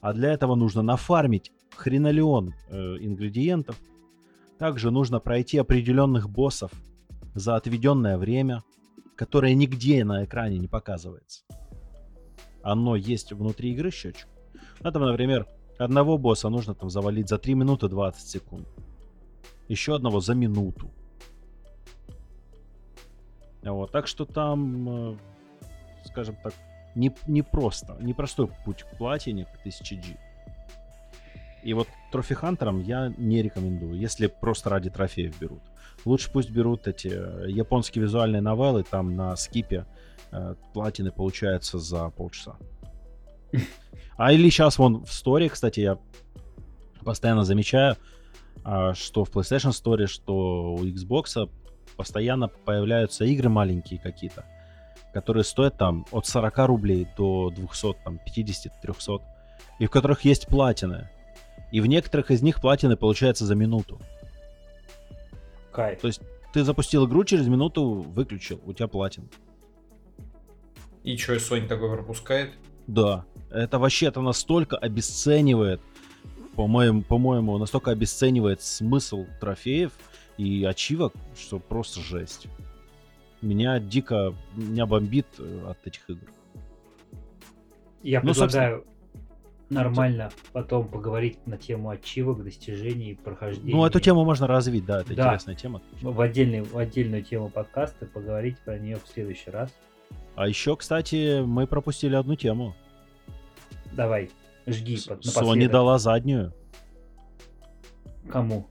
[0.00, 3.78] А для этого нужно нафармить хренолеон э, ингредиентов.
[4.58, 6.72] Также нужно пройти определенных боссов
[7.34, 8.62] за отведенное время,
[9.16, 11.44] которое нигде на экране не показывается.
[12.62, 14.28] Оно есть внутри игры счетчик.
[14.80, 15.46] Ну, там, например,
[15.78, 18.68] одного босса нужно там завалить за 3 минуты 20 секунд.
[19.68, 20.90] Еще одного за минуту.
[23.62, 25.16] Вот, так что там, э,
[26.04, 26.52] скажем так,
[26.94, 30.18] не, не просто, непростой путь к платине к 1000G.
[31.62, 35.62] И вот трофи-хантерам я не рекомендую, если просто ради трофеев берут.
[36.04, 39.86] Лучше пусть берут эти э, японские визуальные новеллы, там на скипе
[40.32, 42.56] э, платины получается за полчаса.
[44.16, 45.98] А или сейчас вон в сторе, кстати, я
[47.04, 47.96] постоянно замечаю,
[48.64, 51.50] а, что в PlayStation Store, что у Xbox
[51.96, 54.44] постоянно появляются игры маленькие какие-то,
[55.12, 59.18] которые стоят там от 40 рублей до 200, там 50, 300,
[59.78, 61.10] и в которых есть платины.
[61.72, 63.98] И в некоторых из них платины получается за минуту.
[65.72, 66.00] Кайф.
[66.00, 66.20] То есть
[66.52, 69.28] ты запустил игру, через минуту выключил, у тебя платин.
[71.02, 72.52] И что, Sony такой пропускает?
[72.86, 73.24] Да.
[73.50, 75.80] Это вообще это настолько обесценивает,
[76.54, 79.92] по-моему, по-моему, настолько обесценивает смысл трофеев
[80.36, 82.48] и ачивок, что просто жесть.
[83.40, 86.26] Меня дико, меня бомбит э, от этих игр.
[88.02, 88.84] Я ну, предлагаю.
[89.72, 93.74] Нормально потом поговорить на тему ачивок, достижений, прохождения.
[93.74, 95.24] Ну, эту тему можно развить, да, это да.
[95.24, 95.82] интересная тема.
[96.00, 99.70] В, отдельный, в отдельную тему подкаста поговорить про нее в следующий раз.
[100.34, 102.74] А еще, кстати, мы пропустили одну тему.
[103.92, 104.30] Давай,
[104.66, 104.98] жги.
[105.06, 106.52] Под, Sony дала заднюю.
[108.28, 108.66] Кому?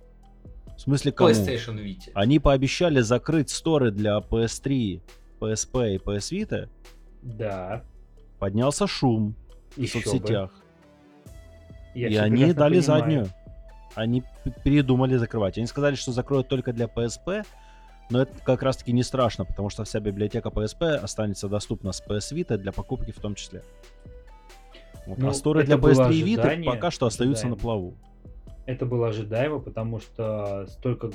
[0.75, 1.29] В смысле кому?
[1.29, 2.11] PlayStation Vita.
[2.13, 5.01] Они пообещали закрыть сторы для PS3,
[5.39, 6.69] PSP и PS Vita.
[7.21, 7.83] Да.
[8.39, 9.35] Поднялся шум
[9.77, 10.51] Еще в соцсетях.
[11.93, 12.81] Я и они дали понимаю.
[12.81, 13.27] заднюю.
[13.95, 14.23] Они
[14.63, 15.57] передумали закрывать.
[15.57, 17.45] Они сказали, что закроют только для PSP,
[18.09, 22.33] но это как раз-таки не страшно, потому что вся библиотека PSP останется доступна с PS
[22.33, 23.63] Vita для покупки в том числе.
[25.05, 25.17] Вот.
[25.17, 27.55] Ну, а сторы для PS3 и Vita пока что остаются ожидаемо.
[27.55, 27.93] на плаву.
[28.65, 31.11] Это было ожидаемо, потому что столько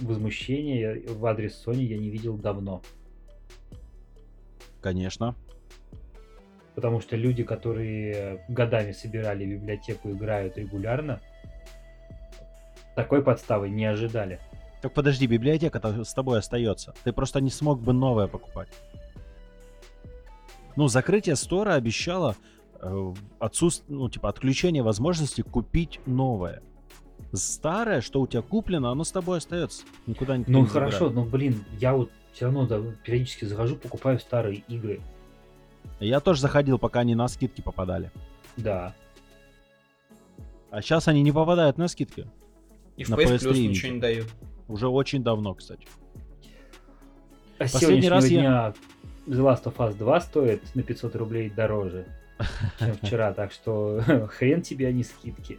[0.00, 2.82] возмущения в адрес Sony я не видел давно.
[4.80, 5.34] Конечно.
[6.74, 11.20] Потому что люди, которые годами собирали библиотеку, играют регулярно,
[12.94, 14.40] такой подставы не ожидали.
[14.82, 16.94] Так подожди, библиотека-то с тобой остается.
[17.04, 18.68] Ты просто не смог бы новое покупать.
[20.76, 22.36] Ну, закрытие стора обещало
[22.82, 26.62] Э, отсутствие, ну, типа, отключение возможности купить новое.
[27.32, 29.84] Старое, что у тебя куплено, оно с тобой остается.
[30.06, 34.64] Никуда не Ну, хорошо, но, блин, я вот все равно да, периодически захожу, покупаю старые
[34.68, 35.00] игры.
[36.00, 38.10] Я тоже заходил, пока они на скидки попадали.
[38.56, 38.94] Да.
[40.70, 42.26] А сейчас они не попадают на скидки.
[42.96, 44.26] И в на PS, PS3 ничего не дают.
[44.68, 45.86] Уже очень давно, кстати.
[47.58, 48.42] А Последний раз дня...
[48.42, 48.74] я
[49.26, 52.06] The Last of Us 2 стоит на 500 рублей дороже,
[52.78, 54.00] чем вчера, так что
[54.30, 55.58] хрен тебе, а не скидки.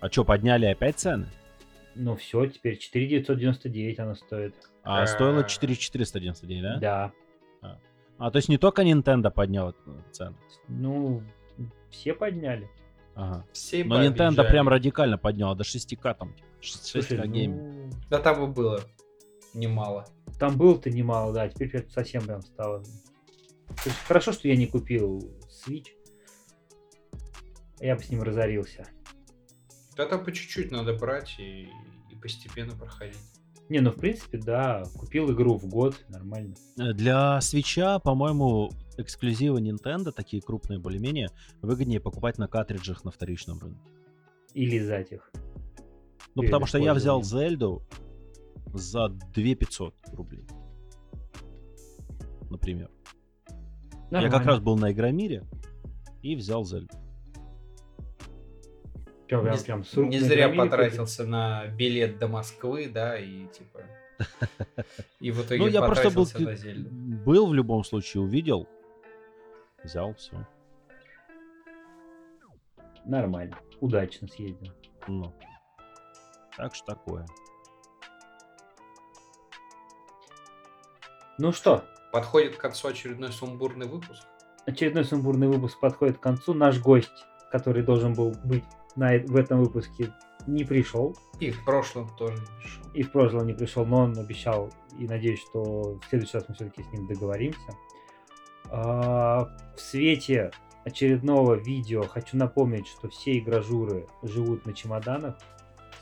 [0.00, 1.26] А что, подняли опять цены?
[1.94, 4.54] Ну все, теперь 4999 оно стоит.
[4.84, 6.78] А, стоило 4499, да?
[6.78, 7.12] Да.
[8.18, 8.30] А.
[8.30, 9.74] то есть не только Nintendo поднял
[10.10, 10.36] цену?
[10.66, 11.22] Ну,
[11.90, 12.68] все подняли.
[13.14, 13.44] Ага.
[13.52, 14.50] Все Но Nintendo объезжали.
[14.50, 16.34] прям радикально поднял, до 6К там.
[16.60, 17.90] 6К ну...
[18.10, 18.80] Да там и было
[19.54, 20.06] немало.
[20.38, 22.82] Там было-то немало, да, теперь совсем прям стало.
[22.82, 25.88] То есть хорошо, что я не купил Switch.
[27.80, 28.86] Я бы с ним разорился.
[29.96, 31.68] Да там по чуть-чуть надо брать и,
[32.10, 33.18] и постепенно проходить.
[33.68, 36.54] Не, ну в принципе, да, купил игру в год, нормально.
[36.78, 41.28] Э, для свеча, по-моему, эксклюзивы Nintendo, такие крупные более-менее,
[41.60, 43.90] выгоднее покупать на картриджах на вторичном рынке.
[44.54, 45.30] И лизать их.
[46.34, 47.82] Ну, потому что я взял Зельду
[48.72, 50.46] за 2500 рублей.
[52.48, 52.90] Например.
[54.10, 54.26] Нормально.
[54.26, 55.44] Я как раз был на Игромире
[56.22, 56.94] и взял Зельду.
[59.28, 63.80] Прям, прям, прям не, не зря потратился на билет до Москвы, да, и типа...
[65.20, 66.26] И в итоге ну, я просто был.
[67.24, 68.66] Был в любом случае, увидел,
[69.84, 70.46] взял, все.
[73.04, 73.56] Нормально.
[73.80, 74.72] Удачно съездил.
[75.06, 75.32] Ну.
[76.56, 77.26] Так что такое.
[81.38, 81.84] Ну что?
[82.12, 84.24] Подходит к концу очередной сумбурный выпуск.
[84.66, 86.54] Очередной сумбурный выпуск подходит к концу.
[86.54, 88.64] Наш гость, который должен был быть
[88.98, 90.12] на, в этом выпуске,
[90.46, 91.16] не пришел.
[91.40, 92.82] И в прошлом тоже не пришел.
[92.94, 96.54] И в прошлом не пришел, но он обещал, и надеюсь, что в следующий раз мы
[96.54, 97.72] все-таки с ним договоримся.
[98.70, 100.50] А, в свете
[100.84, 105.36] очередного видео хочу напомнить, что все игражуры живут на чемоданах,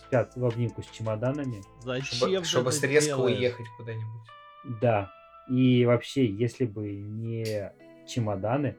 [0.07, 1.62] спят в обнимку с чемоданами.
[1.82, 4.22] Зачем чтобы, чтобы резко уехать куда-нибудь.
[4.80, 5.12] Да,
[5.49, 7.72] и вообще, если бы не
[8.07, 8.76] чемоданы,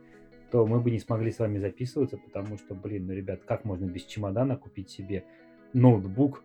[0.51, 3.85] то мы бы не смогли с вами записываться, потому что, блин, ну, ребят, как можно
[3.85, 5.25] без чемодана купить себе
[5.73, 6.43] ноутбук,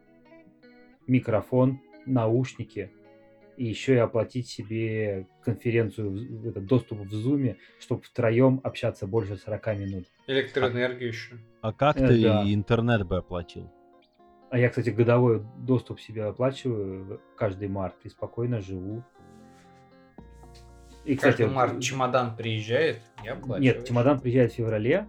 [1.07, 2.91] микрофон, наушники,
[3.57, 9.67] и еще и оплатить себе конференцию, этот доступ в Zoom, чтобы втроем общаться больше 40
[9.79, 10.07] минут.
[10.27, 11.37] Электроэнергию а, еще.
[11.61, 12.43] А как э, ты да.
[12.47, 13.71] интернет бы оплатил?
[14.51, 19.05] А я, кстати, годовой доступ себе оплачиваю каждый март и спокойно живу.
[21.05, 25.09] И, кстати, март чемодан приезжает, я Нет, чемодан приезжает в феврале,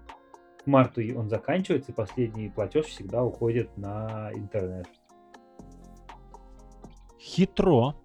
[0.64, 4.88] к марту он заканчивается, и последний платеж всегда уходит на интернет.
[7.20, 7.96] Хитро,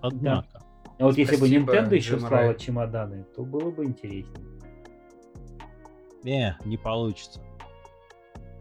[0.00, 0.48] однако.
[0.52, 0.64] Да.
[0.98, 4.54] А вот если бы Nintendo еще слала чемоданы, то было бы интереснее.
[6.22, 7.40] Не, не получится.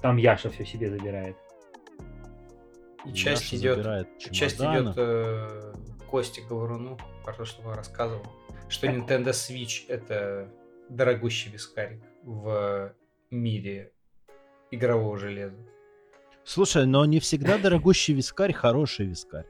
[0.01, 1.37] Там Яша все себе забирает.
[3.05, 5.73] И часть идет, часть идет э,
[6.09, 8.25] Кости Говоруну, про то, что он рассказывал
[8.73, 10.49] что Nintendo Switch это
[10.89, 12.93] дорогущий вискарик в
[13.29, 13.93] мире
[14.71, 15.57] игрового железа.
[16.43, 19.45] Слушай, но не всегда дорогущий вискарь хороший вискарь.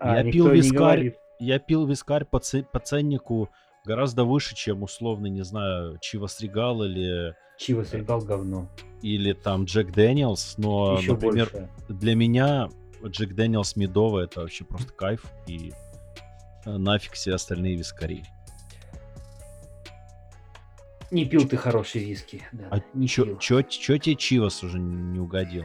[0.00, 2.62] А, я пил вискарь, я пил вискарь по, ц...
[2.64, 3.48] по ценнику
[3.86, 7.34] гораздо выше, чем условно, не знаю, Chivas Regal или...
[7.56, 8.68] Chivas Regal говно.
[9.00, 11.70] Или там Jack Daniel's, но, Еще например, больше.
[11.88, 12.68] для меня
[13.06, 15.83] Jack Daniel's медовый это вообще просто кайф, и Э,
[16.64, 18.24] нафиг все остальные вискари.
[21.10, 22.42] Не пил ты хорошие виски.
[22.52, 23.38] Да, а не чё, пил.
[23.38, 25.64] чё, чё тебе Chivas уже не угодил?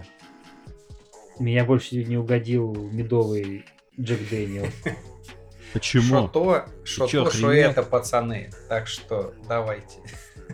[1.39, 3.65] Меня больше не угодил медовый
[3.99, 4.67] Джек Дэниел.
[5.73, 6.03] Почему?
[6.03, 8.51] Что то, что то, что это, пацаны.
[8.67, 9.99] Так что давайте.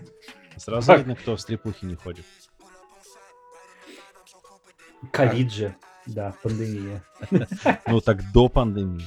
[0.57, 2.25] Сразу видно, кто в стрепухе не ходит.
[5.11, 5.75] Ковид же.
[6.05, 7.03] Да, пандемия.
[7.87, 9.05] Ну так до пандемии.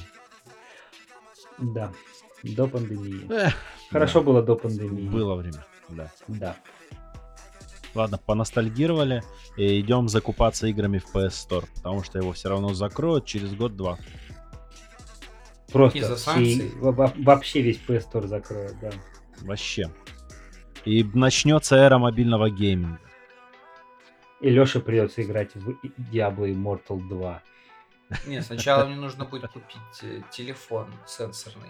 [1.61, 1.91] Да,
[2.43, 3.27] до пандемии.
[3.31, 3.53] Эх,
[3.91, 4.25] Хорошо да.
[4.25, 5.07] было до пандемии.
[5.07, 6.11] Было время, да.
[6.27, 6.55] Да.
[7.95, 9.23] Ладно, поностальгировали
[9.57, 13.97] и идем закупаться играми в PS Store, потому что его все равно закроют через год-два.
[15.71, 18.91] Просто все, вообще весь PS Store закроют, да.
[19.41, 19.91] Вообще.
[20.85, 22.99] И начнется эра мобильного гейминга.
[24.41, 25.71] И Леше придется играть в
[26.11, 27.41] Diablo Immortal 2.
[28.25, 31.69] Нет, сначала мне нужно будет купить э, телефон сенсорный.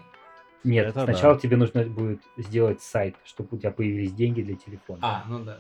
[0.64, 1.40] Нет, Это сначала да.
[1.40, 5.00] тебе нужно будет сделать сайт, чтобы у тебя появились деньги для телефона.
[5.02, 5.60] А, ну да.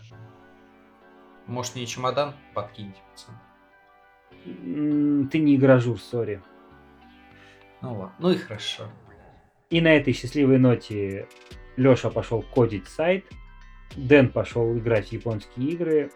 [1.47, 3.35] Может, не чемодан подкиньте, пацан?
[5.29, 6.41] Ты не игражур, сори.
[7.81, 8.83] Ну ладно, ну и хорошо.
[9.69, 11.27] И на этой счастливой ноте
[11.77, 13.25] Леша пошел кодить сайт,
[13.95, 16.11] Дэн пошел играть в японские игры,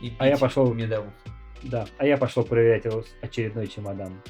[0.00, 1.12] и а я пошел медовуху.
[1.64, 4.22] Да, а я пошел проверять его очередной чемодан.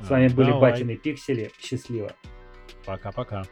[0.00, 0.72] С а, вами были давай.
[0.72, 1.50] Батины Пиксели.
[1.58, 2.12] Счастливо.
[2.84, 3.44] Пока-пока.